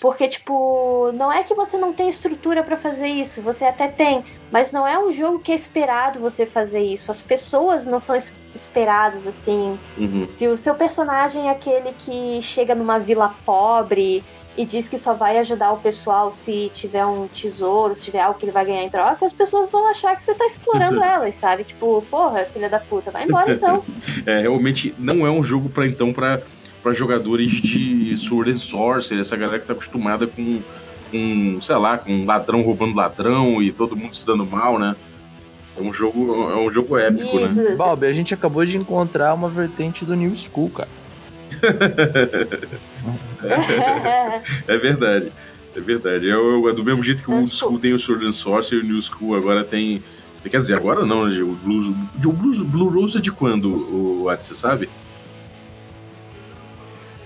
porque, 0.01 0.27
tipo, 0.27 1.13
não 1.13 1.31
é 1.31 1.45
que 1.45 1.55
você 1.55 1.79
não 1.79 1.93
tem 1.93 2.09
estrutura 2.09 2.65
para 2.65 2.77
fazer 2.77 3.07
isso, 3.07 3.41
você 3.41 3.67
até 3.67 3.87
tem, 3.87 4.25
mas 4.51 4.73
não 4.73 4.85
é 4.85 4.99
um 4.99 5.13
jogo 5.13 5.39
que 5.39 5.53
é 5.53 5.55
esperado 5.55 6.19
você 6.19 6.45
fazer 6.45 6.81
isso. 6.81 7.13
As 7.13 7.23
pessoas 7.23 7.87
não 7.87 8.01
são 8.01 8.17
esperadas 8.53 9.29
assim. 9.29 9.79
Uhum. 9.97 10.27
Se 10.29 10.49
o 10.49 10.57
seu 10.57 10.75
personagem 10.75 11.47
é 11.47 11.53
aquele 11.53 11.93
que 11.93 12.43
chega 12.43 12.75
numa 12.75 12.99
vila 12.99 13.33
pobre 13.45 14.25
e 14.57 14.67
diz 14.67 14.89
que 14.89 14.99
só 14.99 15.15
vai 15.15 15.39
ajudar 15.39 15.73
o 15.73 15.79
pessoal 15.79 16.31
se 16.33 16.71
tiver 16.73 17.05
um 17.07 17.29
tesouro, 17.29 17.95
se 17.95 18.07
tiver 18.07 18.21
algo 18.21 18.39
que 18.39 18.45
ele 18.45 18.53
vai 18.53 18.65
ganhar 18.65 18.83
em 18.83 18.91
troca, 18.91 19.25
as 19.25 19.33
pessoas 19.33 19.71
vão 19.71 19.87
achar 19.87 20.17
que 20.17 20.25
você 20.25 20.35
tá 20.35 20.45
explorando 20.45 21.03
elas, 21.05 21.35
sabe? 21.37 21.65
Tipo, 21.65 22.05
porra, 22.11 22.45
filha 22.45 22.69
da 22.69 22.79
puta, 22.79 23.11
vai 23.11 23.25
embora 23.25 23.53
então. 23.53 23.85
é, 24.27 24.41
realmente 24.41 24.95
não 24.99 25.27
é 25.27 25.31
um 25.31 25.43
jogo 25.43 25.69
para 25.69 25.87
então 25.87 26.13
para 26.13 26.43
para 26.83 26.93
jogadores 26.93 27.51
de 27.51 28.17
Sword 28.17 28.53
and 28.53 28.57
Sorcery, 28.57 29.21
essa 29.21 29.37
galera 29.37 29.59
que 29.59 29.67
tá 29.67 29.75
acostumada 29.75 30.27
com, 30.27 30.63
com, 31.11 31.61
sei 31.61 31.77
lá, 31.77 31.99
com 31.99 32.25
ladrão 32.25 32.63
roubando 32.63 32.97
ladrão 32.97 33.63
e 33.63 33.71
todo 33.71 33.95
mundo 33.95 34.17
se 34.17 34.27
dando 34.27 34.47
mal, 34.47 34.79
né? 34.79 34.97
É 35.77 35.83
um 35.83 35.93
jogo, 35.93 36.51
é 36.51 36.57
um 36.57 36.71
jogo 36.71 36.97
épico, 36.97 37.39
Isso, 37.39 37.63
né? 37.63 37.77
Bob, 37.77 38.07
a 38.07 38.13
gente 38.13 38.35
acabou 38.35 38.65
de 38.65 38.77
encontrar 38.77 39.35
uma 39.35 39.49
vertente 39.49 40.05
do 40.05 40.17
New 40.17 40.35
School, 40.37 40.71
cara. 40.71 40.89
É 44.69 44.77
verdade. 44.77 45.33
É 45.77 45.81
verdade. 45.81 46.29
É, 46.29 46.33
é 46.33 46.73
do 46.73 46.85
mesmo 46.85 47.03
jeito 47.03 47.23
que 47.23 47.31
o 47.31 47.37
Old 47.37 47.55
School 47.55 47.79
tem 47.79 47.93
o 47.93 47.99
Sword 47.99 48.27
and 48.27 48.33
Sorcery, 48.33 48.83
o 48.83 48.85
New 48.85 49.01
School 49.01 49.37
agora 49.37 49.65
tem. 49.65 50.03
Quer 50.43 50.59
dizer, 50.59 50.75
agora 50.75 51.05
não, 51.05 51.27
né? 51.27 51.41
O 51.41 51.55
Blues. 51.55 51.87
O 51.87 52.33
Blues, 52.33 52.63
Blue 52.63 52.89
Rose 52.89 53.19
é 53.19 53.21
de 53.21 53.31
quando, 53.31 54.23
o 54.23 54.29
Ari, 54.29 54.43
você 54.43 54.55
sabe? 54.55 54.89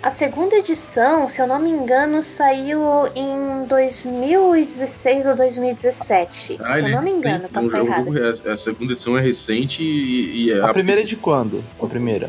A 0.04 0.10
segunda 0.10 0.54
edição, 0.56 1.26
se 1.26 1.40
eu 1.40 1.46
não 1.46 1.58
me 1.58 1.70
engano, 1.70 2.20
saiu 2.20 3.06
em 3.16 3.66
2016 3.66 5.26
ou 5.28 5.34
2017. 5.34 6.58
Ah, 6.62 6.76
se 6.76 6.82
eu 6.82 6.90
não 6.90 7.00
me 7.00 7.10
engano, 7.10 7.48
posso 7.48 7.68
estar 7.68 7.82
errado. 7.82 8.10
A 8.46 8.56
segunda 8.58 8.92
edição 8.92 9.16
é 9.16 9.22
recente 9.22 9.82
e, 9.82 10.44
e 10.44 10.52
a, 10.52 10.68
a 10.68 10.74
primeira 10.74 11.00
é 11.00 11.04
de 11.04 11.16
quando? 11.16 11.64
A 11.80 11.86
primeira? 11.86 12.28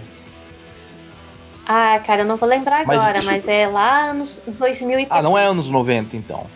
Ah, 1.65 1.99
cara, 2.05 2.21
eu 2.21 2.25
não 2.25 2.37
vou 2.37 2.47
lembrar 2.47 2.85
mas 2.85 2.97
agora, 2.97 3.21
mas 3.23 3.47
é 3.47 3.67
lá 3.67 4.11
anos 4.11 4.43
2000 4.45 4.99
e 4.99 5.07
Ah, 5.09 5.21
não 5.21 5.37
é 5.37 5.45
anos 5.45 5.69
90 5.69 6.15
então. 6.15 6.47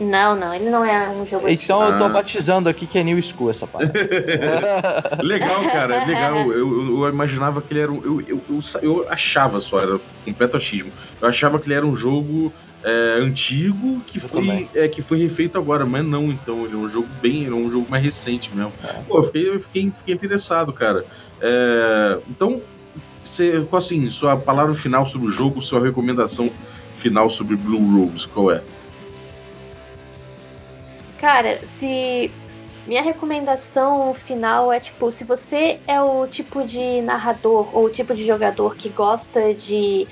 Não, 0.00 0.34
não, 0.34 0.54
ele 0.54 0.70
não 0.70 0.84
é 0.84 1.08
um 1.10 1.24
jogo 1.24 1.48
Então 1.48 1.80
ah. 1.80 1.90
eu 1.90 1.98
tô 1.98 2.08
batizando 2.08 2.68
aqui 2.68 2.86
que 2.86 2.98
é 2.98 3.04
New 3.04 3.22
School 3.22 3.50
essa 3.50 3.66
parte. 3.66 3.92
legal, 5.22 5.62
cara, 5.70 6.04
legal. 6.04 6.36
Eu, 6.42 6.52
eu, 6.52 7.02
eu, 7.02 7.08
imaginava 7.08 7.60
que 7.60 7.72
ele 7.72 7.80
era 7.80 7.92
um. 7.92 8.02
Eu, 8.02 8.20
eu, 8.20 8.60
eu, 8.82 9.06
achava 9.08 9.60
só, 9.60 9.80
era 9.80 10.00
completo 10.24 10.56
achismo. 10.56 10.90
Eu 11.20 11.28
achava 11.28 11.58
que 11.58 11.66
ele 11.66 11.74
era 11.74 11.86
um 11.86 11.94
jogo 11.94 12.52
é, 12.82 13.18
antigo 13.20 14.00
que 14.06 14.18
foi, 14.18 14.68
é, 14.74 14.88
que 14.88 15.02
foi 15.02 15.18
refeito 15.18 15.58
agora, 15.58 15.86
mas 15.86 16.04
não, 16.04 16.24
então. 16.26 16.64
Ele 16.64 16.74
é 16.74 16.76
um 16.76 16.88
jogo 16.88 17.08
bem. 17.20 17.46
é 17.46 17.50
um 17.50 17.70
jogo 17.70 17.86
mais 17.88 18.02
recente 18.02 18.54
mesmo. 18.54 18.72
É. 18.82 18.92
Pô, 19.06 19.18
eu 19.18 19.24
fiquei, 19.24 19.48
eu 19.48 19.60
fiquei, 19.60 19.92
fiquei 19.94 20.14
interessado, 20.14 20.72
cara. 20.72 21.04
É, 21.40 22.18
então, 22.28 22.60
você, 23.22 23.66
assim, 23.72 24.10
sua 24.10 24.36
palavra 24.36 24.74
final 24.74 25.06
sobre 25.06 25.28
o 25.28 25.30
jogo, 25.30 25.60
sua 25.60 25.80
recomendação 25.80 26.50
final 26.92 27.30
sobre 27.30 27.56
Blue 27.56 28.06
Rose, 28.06 28.28
qual 28.28 28.50
é? 28.50 28.62
Cara, 31.18 31.64
se. 31.64 32.30
Minha 32.84 33.00
recomendação 33.00 34.12
final 34.12 34.72
é 34.72 34.80
tipo, 34.80 35.08
se 35.08 35.22
você 35.22 35.78
é 35.86 36.02
o 36.02 36.26
tipo 36.26 36.64
de 36.64 37.00
narrador 37.00 37.68
ou 37.72 37.84
o 37.84 37.90
tipo 37.90 38.12
de 38.12 38.26
jogador 38.26 38.74
que 38.74 38.88
gosta 38.88 39.54
de 39.54 40.08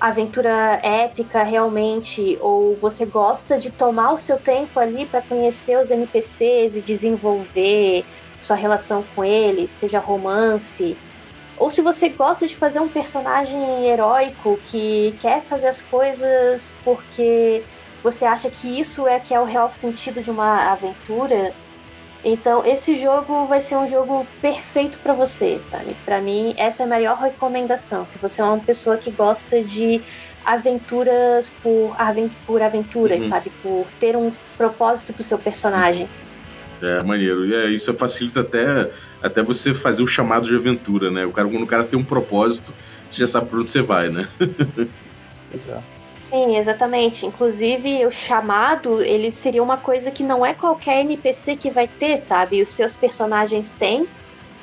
aventura 0.00 0.80
épica 0.84 1.42
realmente, 1.42 2.38
ou 2.40 2.76
você 2.76 3.06
gosta 3.06 3.58
de 3.58 3.72
tomar 3.72 4.12
o 4.12 4.18
seu 4.18 4.38
tempo 4.38 4.78
ali 4.78 5.04
para 5.04 5.20
conhecer 5.20 5.76
os 5.80 5.90
NPCs 5.90 6.76
e 6.76 6.82
desenvolver 6.82 8.04
sua 8.40 8.54
relação 8.54 9.04
com 9.14 9.24
eles, 9.24 9.70
seja 9.70 9.98
romance, 9.98 10.96
ou 11.62 11.70
se 11.70 11.80
você 11.80 12.08
gosta 12.08 12.44
de 12.44 12.56
fazer 12.56 12.80
um 12.80 12.88
personagem 12.88 13.86
heróico 13.86 14.58
que 14.64 15.14
quer 15.20 15.40
fazer 15.40 15.68
as 15.68 15.80
coisas 15.80 16.76
porque 16.84 17.62
você 18.02 18.24
acha 18.24 18.50
que 18.50 18.80
isso 18.80 19.06
é 19.06 19.20
que 19.20 19.32
é 19.32 19.38
o 19.38 19.44
real 19.44 19.70
sentido 19.70 20.20
de 20.20 20.28
uma 20.28 20.72
aventura, 20.72 21.54
então 22.24 22.66
esse 22.66 22.96
jogo 22.96 23.46
vai 23.46 23.60
ser 23.60 23.76
um 23.76 23.86
jogo 23.86 24.26
perfeito 24.40 24.98
para 24.98 25.12
você, 25.12 25.62
sabe? 25.62 25.96
Para 26.04 26.20
mim 26.20 26.52
essa 26.56 26.82
é 26.82 26.86
a 26.86 26.88
maior 26.88 27.16
recomendação. 27.16 28.04
Se 28.04 28.18
você 28.18 28.42
é 28.42 28.44
uma 28.44 28.58
pessoa 28.58 28.96
que 28.96 29.12
gosta 29.12 29.62
de 29.62 30.02
aventuras 30.44 31.54
por, 31.62 31.94
aventuras, 32.60 33.22
uhum. 33.22 33.30
sabe? 33.30 33.50
Por 33.62 33.86
ter 34.00 34.16
um 34.16 34.32
propósito 34.56 35.12
pro 35.12 35.22
seu 35.22 35.38
personagem. 35.38 36.08
É, 36.82 37.00
maneiro. 37.02 37.46
E 37.46 37.54
é, 37.54 37.70
isso 37.70 37.94
facilita 37.94 38.40
até, 38.40 38.90
até 39.22 39.40
você 39.40 39.72
fazer 39.72 40.02
o 40.02 40.06
chamado 40.06 40.48
de 40.48 40.56
aventura, 40.56 41.10
né? 41.12 41.24
O 41.24 41.30
cara, 41.30 41.48
quando 41.48 41.62
o 41.62 41.66
cara 41.66 41.84
tem 41.84 41.98
um 41.98 42.04
propósito, 42.04 42.74
você 43.08 43.20
já 43.20 43.26
sabe 43.26 43.48
por 43.48 43.60
onde 43.60 43.70
você 43.70 43.80
vai, 43.80 44.10
né? 44.10 44.28
Sim, 46.10 46.56
exatamente. 46.56 47.24
Inclusive, 47.24 48.04
o 48.04 48.10
chamado, 48.10 49.00
ele 49.00 49.30
seria 49.30 49.62
uma 49.62 49.76
coisa 49.76 50.10
que 50.10 50.24
não 50.24 50.44
é 50.44 50.52
qualquer 50.54 51.00
NPC 51.02 51.56
que 51.56 51.70
vai 51.70 51.86
ter, 51.86 52.18
sabe? 52.18 52.60
Os 52.60 52.70
seus 52.70 52.96
personagens 52.96 53.72
têm, 53.72 54.06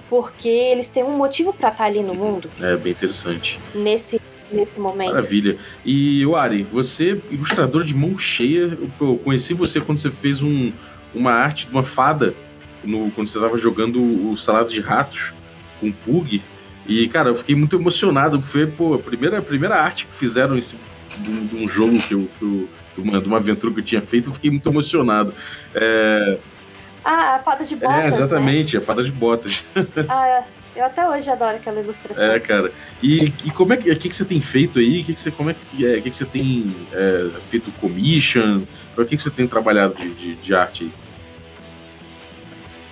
porque 0.09 0.49
eles 0.49 0.89
têm 0.89 1.03
um 1.03 1.17
motivo 1.17 1.53
para 1.53 1.69
estar 1.69 1.83
tá 1.83 1.89
ali 1.89 2.03
no 2.03 2.13
mundo. 2.13 2.49
É, 2.59 2.75
bem 2.75 2.91
interessante. 2.91 3.59
Nesse, 3.73 4.19
nesse 4.51 4.77
momento. 4.79 5.11
Maravilha. 5.11 5.57
E, 5.85 6.25
Wari, 6.25 6.63
você, 6.63 7.21
ilustrador 7.31 7.83
de 7.83 7.95
mão 7.95 8.17
cheia, 8.17 8.77
eu 8.99 9.17
conheci 9.23 9.53
você 9.53 9.79
quando 9.79 9.99
você 9.99 10.11
fez 10.11 10.43
um, 10.43 10.71
uma 11.13 11.31
arte 11.31 11.67
de 11.67 11.71
uma 11.71 11.83
fada 11.83 12.33
no, 12.83 13.11
quando 13.11 13.27
você 13.27 13.37
estava 13.37 13.57
jogando 13.57 14.01
o 14.29 14.35
Salado 14.35 14.71
de 14.71 14.79
Ratos 14.79 15.33
com 15.79 15.89
o 15.89 15.93
Pug. 15.93 16.41
E, 16.87 17.07
cara, 17.07 17.29
eu 17.29 17.35
fiquei 17.35 17.55
muito 17.55 17.75
emocionado, 17.75 18.39
porque 18.39 18.51
foi 18.51 18.67
pô, 18.67 18.95
a 18.95 18.99
primeira, 18.99 19.39
a 19.39 19.41
primeira 19.41 19.75
arte 19.75 20.05
que 20.05 20.13
fizeram 20.13 20.57
esse 20.57 20.77
de, 21.17 21.47
de 21.47 21.55
um 21.55 21.67
jogo 21.67 21.99
que 21.99 22.13
eu, 22.13 22.29
que 22.37 22.45
eu 22.45 22.69
de, 22.95 23.01
uma, 23.01 23.21
de 23.21 23.27
uma 23.27 23.37
aventura 23.37 23.73
que 23.73 23.79
eu 23.79 23.83
tinha 23.83 24.01
feito, 24.01 24.29
eu 24.29 24.33
fiquei 24.33 24.49
muito 24.49 24.67
emocionado. 24.67 25.33
É... 25.73 26.37
Ah, 27.03 27.35
a 27.35 27.39
fada 27.39 27.63
de 27.63 27.75
botas. 27.75 27.97
É, 27.97 28.07
exatamente, 28.07 28.75
né? 28.75 28.81
a 28.81 28.85
fada 28.85 29.03
de 29.03 29.11
botas. 29.11 29.63
Ah, 30.07 30.43
eu 30.75 30.85
até 30.85 31.07
hoje 31.07 31.29
adoro 31.29 31.57
aquela 31.57 31.79
ilustração. 31.79 32.23
É, 32.23 32.39
cara. 32.39 32.71
E, 33.01 33.25
e 33.45 33.51
como 33.51 33.73
é 33.73 33.77
que, 33.77 33.93
que, 33.95 34.09
que 34.09 34.15
você 34.15 34.25
tem 34.25 34.39
feito 34.39 34.79
aí? 34.79 35.03
Que 35.03 35.13
que 35.13 35.21
você, 35.21 35.31
como 35.31 35.49
é 35.49 35.53
que, 35.53 35.85
é, 35.85 36.01
que, 36.01 36.09
que 36.09 36.15
você 36.15 36.25
tem 36.25 36.75
é, 36.91 37.39
feito 37.41 37.71
commission? 37.73 38.61
O 38.97 39.03
que, 39.03 39.15
que 39.15 39.21
você 39.21 39.31
tem 39.31 39.47
trabalhado 39.47 39.93
de, 39.95 40.13
de, 40.13 40.35
de 40.35 40.55
arte 40.55 40.83
aí? 40.83 40.91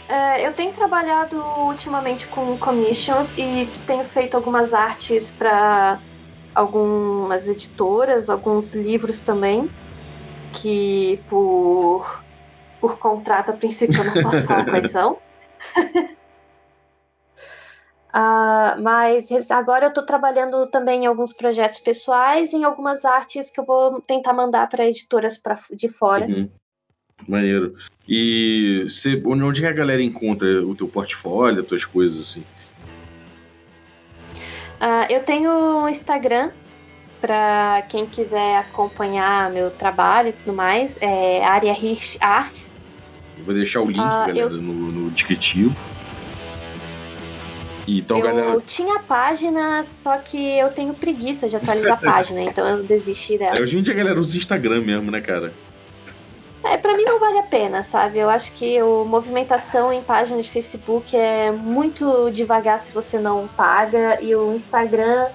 É, 0.10 0.48
eu 0.48 0.54
tenho 0.54 0.72
trabalhado 0.72 1.38
ultimamente 1.38 2.28
com 2.28 2.58
commissions 2.58 3.34
e 3.38 3.70
tenho 3.86 4.06
feito 4.06 4.38
algumas 4.38 4.74
artes 4.74 5.34
para 5.38 6.00
algumas 6.56 7.48
editoras, 7.48 8.30
alguns 8.30 8.74
livros 8.74 9.20
também, 9.20 9.70
que 10.54 11.20
por, 11.28 12.24
por 12.80 12.98
contrato 12.98 13.52
a 13.52 13.54
princípio 13.54 14.00
eu 14.00 14.06
não 14.06 14.24
posso 14.24 14.46
falar 14.46 14.64
quais 14.72 14.92
são. 14.92 15.18
Uh, 18.18 18.82
mas 18.82 19.30
agora 19.52 19.86
eu 19.86 19.90
estou 19.90 20.04
trabalhando 20.04 20.66
também 20.72 21.04
em 21.04 21.06
alguns 21.06 21.32
projetos 21.34 21.78
pessoais 21.78 22.52
e 22.52 22.58
em 22.58 22.64
algumas 22.64 23.06
artes 23.06 23.52
que 23.52 23.60
eu 23.60 23.64
vou 23.64 24.02
tentar 24.02 24.34
mandar 24.34 24.68
para 24.68 24.88
editoras 24.88 25.38
pra, 25.38 25.60
de 25.72 25.88
fora. 25.88 26.26
Uhum. 26.26 26.50
Maneiro. 27.28 27.76
E 28.10 28.88
cê, 28.90 29.22
onde 29.24 29.62
que 29.62 29.68
a 29.68 29.72
galera 29.72 30.02
encontra 30.02 30.66
o 30.66 30.74
teu 30.74 30.88
portfólio, 30.88 31.62
as 31.62 31.68
tuas 31.68 31.86
coisas 31.86 32.20
assim? 32.20 32.44
Uh, 34.82 35.06
eu 35.12 35.24
tenho 35.24 35.52
um 35.52 35.88
Instagram 35.88 36.50
para 37.22 37.84
quem 37.88 38.08
quiser 38.08 38.58
acompanhar 38.58 39.52
meu 39.52 39.70
trabalho 39.70 40.30
e 40.30 40.34
tudo 40.34 40.54
mais, 40.54 41.00
é 41.04 41.44
Área 41.44 41.72
Hirsch 41.72 42.18
Arts. 42.20 42.76
vou 43.46 43.54
deixar 43.54 43.82
o 43.82 43.86
link, 43.86 44.00
uh, 44.00 44.28
galera, 44.28 44.40
eu... 44.40 44.50
no, 44.50 44.74
no 44.74 45.12
descritivo. 45.12 45.78
Então, 47.88 48.18
eu 48.18 48.24
galera... 48.24 48.62
tinha 48.66 49.00
página, 49.00 49.82
só 49.84 50.18
que 50.18 50.60
eu 50.60 50.70
tenho 50.70 50.94
preguiça 50.94 51.48
de 51.48 51.56
atualizar 51.56 51.94
a 51.94 52.12
página, 52.12 52.42
então 52.42 52.68
eu 52.68 52.84
desisti 52.84 53.38
dela. 53.38 53.58
É, 53.58 53.62
hoje 53.62 53.78
em 53.78 53.82
dia 53.82 53.94
a 53.94 53.98
galera 53.98 54.20
usa 54.20 54.38
Instagram 54.38 54.82
mesmo, 54.82 55.10
né, 55.10 55.22
cara? 55.22 55.54
É, 56.64 56.76
pra 56.76 56.98
mim 56.98 57.04
não 57.06 57.18
vale 57.18 57.38
a 57.40 57.44
pena, 57.44 57.82
sabe? 57.82 58.20
Eu 58.20 58.30
acho 58.30 58.52
que 58.54 58.78
a 58.78 58.84
movimentação 58.84 59.94
em 59.94 60.02
página 60.02 60.42
de 60.42 60.50
Facebook 60.50 61.16
é 61.16 61.50
muito 61.50 62.30
devagar 62.32 62.78
se 62.78 62.94
você 62.94 63.20
não 63.20 63.48
paga, 63.48 64.22
e 64.22 64.36
o 64.36 64.54
Instagram 64.54 65.30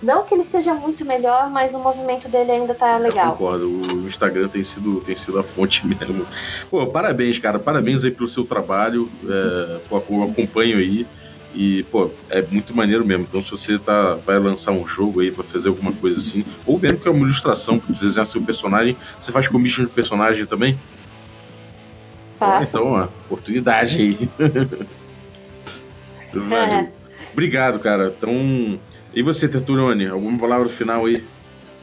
Não 0.00 0.24
que 0.24 0.32
ele 0.32 0.44
seja 0.44 0.72
muito 0.74 1.04
melhor, 1.04 1.50
mas 1.50 1.74
o 1.74 1.80
movimento 1.80 2.28
dele 2.28 2.52
ainda 2.52 2.74
tá 2.74 2.96
legal. 2.98 3.26
Eu 3.26 3.32
concordo, 3.32 3.66
o 3.66 4.06
Instagram 4.06 4.48
tem 4.48 4.62
sido, 4.62 5.00
tem 5.00 5.16
sido 5.16 5.38
a 5.40 5.42
fonte 5.42 5.84
mesmo. 5.88 6.24
Pô, 6.70 6.86
parabéns, 6.86 7.38
cara, 7.38 7.58
parabéns 7.58 8.04
aí 8.04 8.12
pelo 8.12 8.28
seu 8.28 8.44
trabalho. 8.44 9.10
É, 9.28 9.78
pô, 9.88 9.96
eu 9.96 10.22
acompanho 10.22 10.78
aí. 10.78 11.04
E, 11.58 11.82
pô, 11.90 12.12
é 12.30 12.40
muito 12.40 12.72
maneiro 12.72 13.04
mesmo. 13.04 13.24
Então, 13.24 13.42
se 13.42 13.50
você 13.50 13.76
tá, 13.76 14.14
vai 14.14 14.38
lançar 14.38 14.70
um 14.70 14.86
jogo 14.86 15.18
aí, 15.20 15.28
vai 15.28 15.44
fazer 15.44 15.68
alguma 15.68 15.92
coisa 15.92 16.16
assim, 16.16 16.44
ou 16.64 16.78
mesmo 16.78 17.00
que 17.00 17.08
é 17.08 17.10
uma 17.10 17.24
ilustração 17.24 17.80
para 17.80 17.92
desenhar 17.92 18.24
seu 18.24 18.40
personagem, 18.40 18.96
você 19.18 19.32
faz 19.32 19.48
commission 19.48 19.84
de 19.84 19.90
personagem 19.90 20.46
também? 20.46 20.78
Faço. 22.36 22.76
Então, 22.76 22.92
ó, 22.92 23.08
oportunidade 23.24 23.98
aí. 23.98 24.30
Valeu. 26.32 26.92
Obrigado, 27.32 27.80
cara. 27.80 28.14
Então, 28.16 28.80
e 29.12 29.20
você, 29.20 29.48
Tertulione, 29.48 30.06
alguma 30.06 30.38
palavra 30.38 30.68
final 30.68 31.06
aí? 31.06 31.24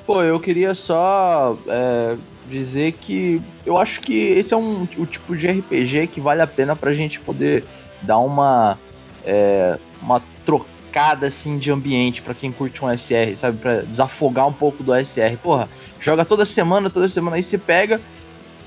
Pô, 0.06 0.24
eu 0.24 0.40
queria 0.40 0.74
só 0.74 1.60
é, 1.68 2.16
dizer 2.48 2.94
que 2.94 3.42
eu 3.66 3.78
acho 3.78 4.00
que 4.00 4.16
esse 4.16 4.54
é 4.54 4.58
um, 4.58 4.88
o 4.98 5.06
tipo 5.06 5.36
de 5.36 5.48
RPG 5.48 6.08
que 6.08 6.22
vale 6.22 6.42
a 6.42 6.48
pena 6.48 6.78
pra 6.78 6.94
gente 6.94 7.20
poder 7.20 7.66
dar 8.02 8.20
uma, 8.20 8.78
é, 9.26 9.78
uma 10.02 10.22
trocada 10.46 11.28
assim 11.28 11.58
de 11.58 11.72
ambiente 11.72 12.22
para 12.22 12.34
quem 12.34 12.52
curte 12.52 12.84
um 12.84 12.98
SR, 12.98 13.36
sabe? 13.36 13.58
Pra 13.58 13.82
desafogar 13.82 14.48
um 14.48 14.54
pouco 14.54 14.84
do 14.84 14.94
SR. 14.94 15.38
Porra, 15.42 15.68
joga 16.00 16.24
toda 16.24 16.46
semana, 16.46 16.90
toda 16.90 17.08
semana 17.08 17.36
aí 17.36 17.44
você 17.44 17.58
pega. 17.58 18.00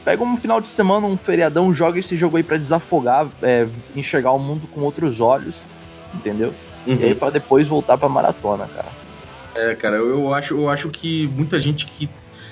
Pega 0.05 0.23
um 0.23 0.37
final 0.37 0.61
de 0.61 0.69
semana, 0.69 1.07
um 1.07 1.17
feriadão, 1.17 1.73
joga 1.73 1.99
esse 1.99 2.17
jogo 2.17 2.37
aí 2.37 2.43
pra 2.43 2.57
desafogar, 2.57 3.29
é, 3.43 3.67
enxergar 3.95 4.33
o 4.33 4.39
mundo 4.39 4.67
com 4.69 4.81
outros 4.81 5.21
olhos, 5.21 5.63
entendeu? 6.15 6.55
Uhum. 6.87 6.97
E 7.01 7.05
aí 7.05 7.15
pra 7.15 7.31
depois 7.31 7.67
voltar 7.67 7.99
pra 7.99 8.09
maratona, 8.09 8.67
cara. 8.69 8.89
É, 9.55 9.75
cara, 9.75 9.97
eu 9.97 10.33
acho, 10.33 10.55
eu 10.55 10.69
acho 10.69 10.89
que 10.89 11.27
muita 11.27 11.59
gente 11.59 11.85
que 11.85 12.09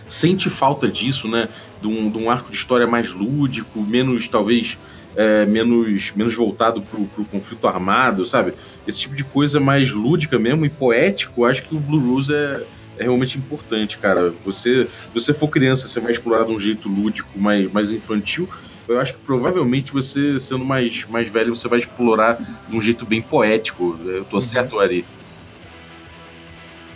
sente 0.07 0.51
falta 0.51 0.88
disso, 0.88 1.29
né? 1.29 1.49
De 1.81 1.87
um, 1.87 2.11
de 2.11 2.19
um 2.19 2.31
arco 2.31 2.51
de 2.51 2.57
história 2.57 2.87
mais 2.87 3.12
lúdico, 3.12 3.81
menos, 3.81 4.29
talvez, 4.29 4.77
é, 5.16 5.46
menos, 5.46 6.12
menos 6.14 6.35
voltado 6.35 6.83
pro, 6.83 7.07
pro 7.07 7.24
conflito 7.24 7.66
armado, 7.66 8.24
sabe? 8.24 8.55
Esse 8.87 9.00
tipo 9.00 9.16
de 9.16 9.24
coisa 9.24 9.59
mais 9.59 9.90
lúdica 9.90 10.38
mesmo 10.38 10.64
e 10.64 10.68
poético, 10.68 11.42
eu 11.42 11.46
acho 11.46 11.62
que 11.62 11.74
o 11.74 11.81
Blue 11.81 12.14
Rose 12.14 12.33
é, 12.33 12.66
é 12.98 13.02
realmente 13.05 13.38
importante, 13.38 13.98
cara. 13.98 14.31
Você, 14.44 14.85
se 14.85 15.14
você 15.14 15.33
for 15.33 15.48
criança, 15.48 15.88
você 15.88 15.98
vai 16.00 16.12
explorar 16.12 16.44
de 16.44 16.52
um 16.52 16.61
jeito 16.61 16.88
lúdico, 16.88 17.38
mais, 17.38 17.72
mais 17.72 17.92
infantil. 17.92 18.48
Eu 18.87 19.00
acho 19.00 19.14
que 19.14 19.20
provavelmente 19.20 19.92
você, 19.92 20.38
sendo 20.38 20.64
mais, 20.64 21.05
mais 21.09 21.29
velho, 21.29 21.57
você 21.57 21.66
vai 21.66 21.79
explorar 21.79 22.38
de 22.68 22.76
um 22.76 22.81
jeito 22.81 23.05
bem 23.05 23.20
poético. 23.20 23.98
Eu 24.05 24.24
tô 24.24 24.37
uhum. 24.37 24.42
certo, 24.42 24.79
Ari? 24.79 25.05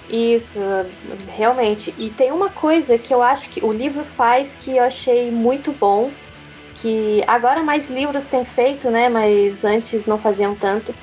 Isso, 0.09 0.61
realmente. 1.29 1.95
E 1.97 2.11
tem 2.11 2.33
uma 2.33 2.49
coisa 2.49 2.99
que 2.99 3.15
eu 3.15 3.23
acho 3.23 3.51
que 3.51 3.65
o 3.65 3.73
livro 3.73 4.05
faz 4.05 4.57
que 4.57 4.77
eu 4.77 4.83
achei 4.83 5.31
muito 5.31 5.73
bom, 5.73 6.11
que 6.81 7.23
agora 7.27 7.63
mais 7.63 7.91
livros 7.91 8.27
têm 8.27 8.45
feito, 8.45 8.91
né? 8.91 9.09
Mas 9.09 9.65
antes 9.65 10.07
não 10.07 10.19
faziam 10.19 10.55
tanto, 10.55 10.95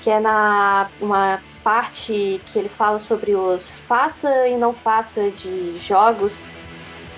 que 0.00 0.10
é 0.10 0.20
na 0.20 0.90
uma 1.00 1.40
parte 1.62 2.40
que 2.44 2.58
ele 2.58 2.68
fala 2.68 2.98
sobre 2.98 3.34
os 3.34 3.76
faça 3.78 4.48
e 4.48 4.56
não 4.56 4.74
faça 4.74 5.30
de 5.30 5.76
jogos, 5.76 6.42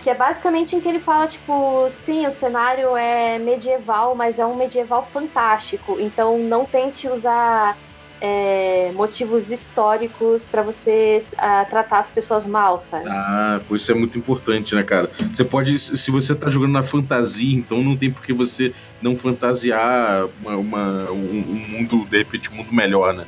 que 0.03 0.11
é 0.11 0.15
basicamente 0.15 0.77
em 0.77 0.81
que 0.81 0.89
ele 0.89 1.01
fala 1.01 1.27
tipo, 1.27 1.87
sim, 1.91 2.27
o 2.27 2.31
cenário 2.31 2.95
é 2.95 3.39
medieval, 3.39 4.15
mas 4.15 4.39
é 4.39 4.45
um 4.45 4.55
medieval 4.55 5.03
fantástico, 5.03 5.99
então 5.99 6.39
não 6.39 6.67
tente 6.67 7.09
usar 7.09 7.77
é, 8.27 8.91
motivos 8.93 9.51
históricos 9.51 10.47
para 10.47 10.63
você 10.63 11.19
uh, 11.35 11.69
tratar 11.69 11.99
as 11.99 12.11
pessoas 12.11 12.47
mal, 12.47 12.81
sabe? 12.81 13.05
Ah, 13.07 13.61
pois 13.69 13.83
isso 13.83 13.93
é 13.93 13.95
muito 13.95 14.17
importante, 14.17 14.75
né, 14.75 14.83
cara? 14.83 15.11
Você 15.31 15.45
pode, 15.45 15.79
se 15.79 16.11
você 16.11 16.35
tá 16.35 16.49
jogando 16.49 16.73
na 16.73 16.83
fantasia, 16.83 17.55
então 17.55 17.83
não 17.83 17.95
tem 17.95 18.11
por 18.11 18.23
que 18.23 18.33
você 18.33 18.73
não 19.03 19.15
fantasiar 19.15 20.27
uma, 20.41 20.57
uma 20.57 21.11
um, 21.11 21.45
um 21.51 21.69
mundo, 21.69 22.07
de 22.07 22.17
repente, 22.17 22.51
um 22.51 22.55
mundo 22.55 22.73
melhor, 22.73 23.13
né? 23.13 23.27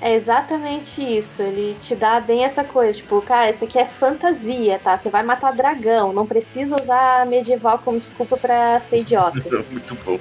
É 0.00 0.14
exatamente 0.14 1.02
isso. 1.02 1.42
Ele 1.42 1.76
te 1.78 1.94
dá 1.94 2.20
bem 2.20 2.44
essa 2.44 2.64
coisa, 2.64 2.96
tipo, 2.96 3.20
cara, 3.20 3.50
isso 3.50 3.64
aqui 3.64 3.78
é 3.78 3.84
fantasia, 3.84 4.78
tá? 4.78 4.96
Você 4.96 5.10
vai 5.10 5.22
matar 5.22 5.52
dragão, 5.52 6.10
não 6.10 6.26
precisa 6.26 6.74
usar 6.74 7.26
medieval 7.26 7.78
como 7.80 7.98
desculpa 7.98 8.38
para 8.38 8.80
ser 8.80 9.00
idiota. 9.00 9.38
Muito 9.70 9.94
bom. 10.06 10.18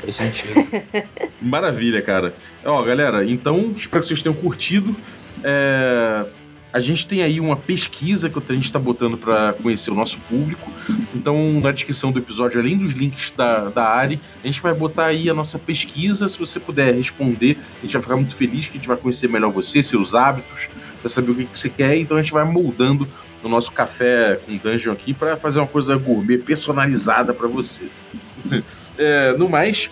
Faz 0.00 0.16
sentido. 0.16 0.54
Maravilha, 1.40 2.02
cara. 2.02 2.34
Ó, 2.64 2.82
galera, 2.82 3.24
então 3.24 3.72
espero 3.76 4.02
que 4.02 4.08
vocês 4.08 4.22
tenham 4.22 4.34
curtido. 4.34 4.96
É, 5.42 6.26
a 6.72 6.78
gente 6.78 7.06
tem 7.06 7.22
aí 7.22 7.40
uma 7.40 7.56
pesquisa 7.56 8.30
que 8.30 8.38
a 8.38 8.54
gente 8.54 8.64
está 8.64 8.78
botando 8.78 9.16
para 9.16 9.54
conhecer 9.54 9.90
o 9.90 9.94
nosso 9.94 10.20
público. 10.20 10.70
Então, 11.14 11.60
na 11.60 11.72
descrição 11.72 12.12
do 12.12 12.18
episódio, 12.18 12.60
além 12.60 12.78
dos 12.78 12.92
links 12.92 13.32
da, 13.36 13.68
da 13.68 13.84
Ari, 13.84 14.20
a 14.42 14.46
gente 14.46 14.60
vai 14.60 14.72
botar 14.72 15.06
aí 15.06 15.28
a 15.28 15.34
nossa 15.34 15.58
pesquisa. 15.58 16.28
Se 16.28 16.38
você 16.38 16.60
puder 16.60 16.94
responder, 16.94 17.58
a 17.78 17.82
gente 17.82 17.92
vai 17.92 18.02
ficar 18.02 18.16
muito 18.16 18.34
feliz 18.34 18.66
que 18.66 18.72
a 18.72 18.76
gente 18.76 18.88
vai 18.88 18.96
conhecer 18.96 19.28
melhor 19.28 19.50
você, 19.50 19.82
seus 19.82 20.14
hábitos, 20.14 20.68
para 21.00 21.10
saber 21.10 21.32
o 21.32 21.34
que, 21.34 21.44
que 21.46 21.58
você 21.58 21.68
quer. 21.68 21.96
Então, 21.96 22.16
a 22.16 22.22
gente 22.22 22.32
vai 22.32 22.44
moldando 22.44 23.08
o 23.42 23.48
nosso 23.48 23.72
café 23.72 24.38
com 24.46 24.56
dungeon 24.56 24.92
aqui 24.92 25.12
para 25.12 25.36
fazer 25.36 25.58
uma 25.58 25.66
coisa 25.66 25.96
gourmet 25.96 26.38
personalizada 26.38 27.34
para 27.34 27.48
você. 27.48 27.84
é, 28.98 29.32
no 29.32 29.48
mais, 29.48 29.90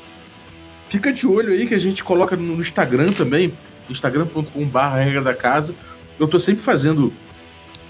fica 0.88 1.12
de 1.12 1.26
olho 1.26 1.52
aí 1.52 1.66
que 1.66 1.74
a 1.74 1.78
gente 1.78 2.02
coloca 2.04 2.36
no 2.36 2.60
Instagram 2.60 3.12
também, 3.12 3.52
instagram.com/barra 3.88 4.98
regra 4.98 5.22
da 5.22 5.34
casa 5.34 5.74
eu 6.18 6.26
tô 6.26 6.38
sempre 6.38 6.62
fazendo 6.62 7.12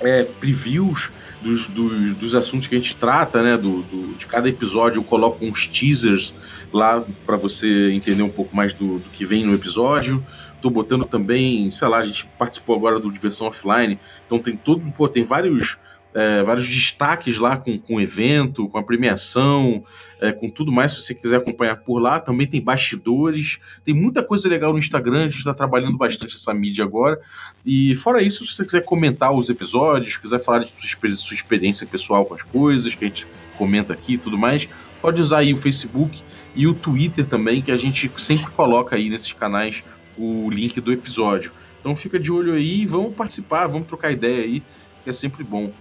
é, 0.01 0.23
previews 0.23 1.11
dos, 1.41 1.67
dos, 1.69 2.15
dos, 2.15 2.35
assuntos 2.35 2.67
que 2.67 2.75
a 2.75 2.79
gente 2.79 2.97
trata, 2.97 3.43
né? 3.43 3.57
Do, 3.57 3.83
do, 3.83 4.15
de 4.15 4.27
cada 4.27 4.49
episódio 4.49 5.01
eu 5.01 5.05
coloco 5.05 5.45
uns 5.45 5.67
teasers 5.67 6.35
lá 6.73 7.05
para 7.25 7.37
você 7.37 7.91
entender 7.93 8.23
um 8.23 8.29
pouco 8.29 8.55
mais 8.55 8.73
do, 8.73 8.99
do, 8.99 9.11
que 9.11 9.25
vem 9.25 9.45
no 9.45 9.55
episódio. 9.55 10.25
Tô 10.61 10.69
botando 10.69 11.05
também, 11.05 11.71
sei 11.71 11.89
lá, 11.89 11.99
a 11.99 12.05
gente 12.05 12.27
participou 12.39 12.77
agora 12.77 12.99
do 12.99 13.11
Diversão 13.11 13.47
Offline, 13.47 13.99
então 14.27 14.41
tem 14.41 14.57
todo, 14.57 14.91
pô, 14.91 15.09
tem 15.09 15.23
vários 15.23 15.79
é, 16.15 16.43
vários 16.43 16.69
destaques 16.69 17.39
lá 17.39 17.57
com, 17.57 17.79
com 17.79 17.97
o 17.97 18.01
evento, 18.01 18.69
com 18.69 18.79
a 18.79 18.83
premiação, 18.83 19.85
é, 20.21 20.33
com 20.33 20.49
tudo 20.49 20.73
mais, 20.73 20.93
se 20.93 21.03
você 21.03 21.15
quiser 21.15 21.37
acompanhar 21.37 21.77
por 21.77 21.99
lá. 21.99 22.19
Também 22.19 22.47
tem 22.47 22.61
bastidores, 22.61 23.59
tem 23.85 23.95
muita 23.95 24.23
coisa 24.23 24.49
legal 24.49 24.73
no 24.73 24.79
Instagram, 24.79 25.21
a 25.21 25.29
gente 25.29 25.39
está 25.39 25.55
trabalhando 25.55 25.97
bastante 25.97 26.35
essa 26.35 26.53
mídia 26.55 26.85
agora. 26.85 27.21
E 27.65 27.95
fora 27.97 28.23
isso, 28.23 28.45
se 28.47 28.55
você 28.55 28.65
quiser 28.65 28.85
comentar 28.85 29.33
os 29.33 29.51
episódios, 29.51 30.17
quiser 30.17 30.39
falar 30.41 30.61
de 30.61 30.69
sua, 30.69 31.11
sua 31.11 31.35
experiência 31.35 31.87
pessoal 31.87 32.25
com 32.25 32.35
as 32.35 32.43
coisas 32.43 32.95
que 32.95 33.05
a 33.05 33.09
gente 33.09 33.27
comenta 33.57 33.93
aqui 33.93 34.15
e 34.15 34.19
tudo 34.19 34.39
mais, 34.39 34.69
pode 35.03 35.21
usar 35.21 35.39
aí 35.39 35.53
o 35.53 35.57
Facebook 35.57 36.23
e 36.55 36.67
o 36.67 36.75
Twitter 36.75 37.27
também, 37.27 37.61
que 37.61 37.71
a 37.71 37.77
gente 37.77 38.11
sempre 38.17 38.51
coloca 38.53 38.97
aí 38.97 39.11
nesses 39.11 39.33
canais 39.33 39.83
o 40.17 40.49
link 40.51 40.81
do 40.81 40.93
episódio. 40.93 41.53
Então 41.81 41.95
fica 41.95 42.19
de 42.19 42.33
olho 42.33 42.55
aí, 42.55 42.87
vamos 42.87 43.15
participar, 43.15 43.67
vamos 43.67 43.87
trocar 43.87 44.11
ideia 44.11 44.43
aí, 44.43 44.63
que 45.05 45.11
é 45.11 45.13
sempre 45.13 45.45
bom. 45.45 45.73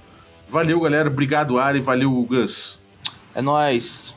Valeu, 0.50 0.80
galera. 0.80 1.10
Obrigado, 1.12 1.60
Ari. 1.60 1.80
Valeu, 1.80 2.12
Gus. 2.24 2.80
É 3.36 3.42
nóis. 3.42 4.14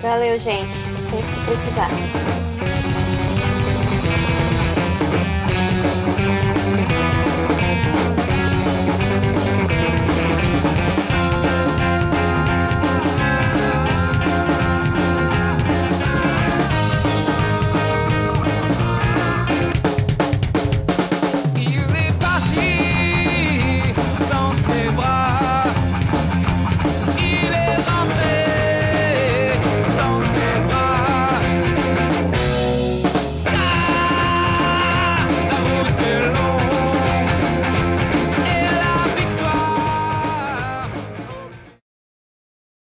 Valeu, 0.00 0.38
gente. 0.38 0.72
Sempre 0.72 1.40
precisar. 1.46 2.37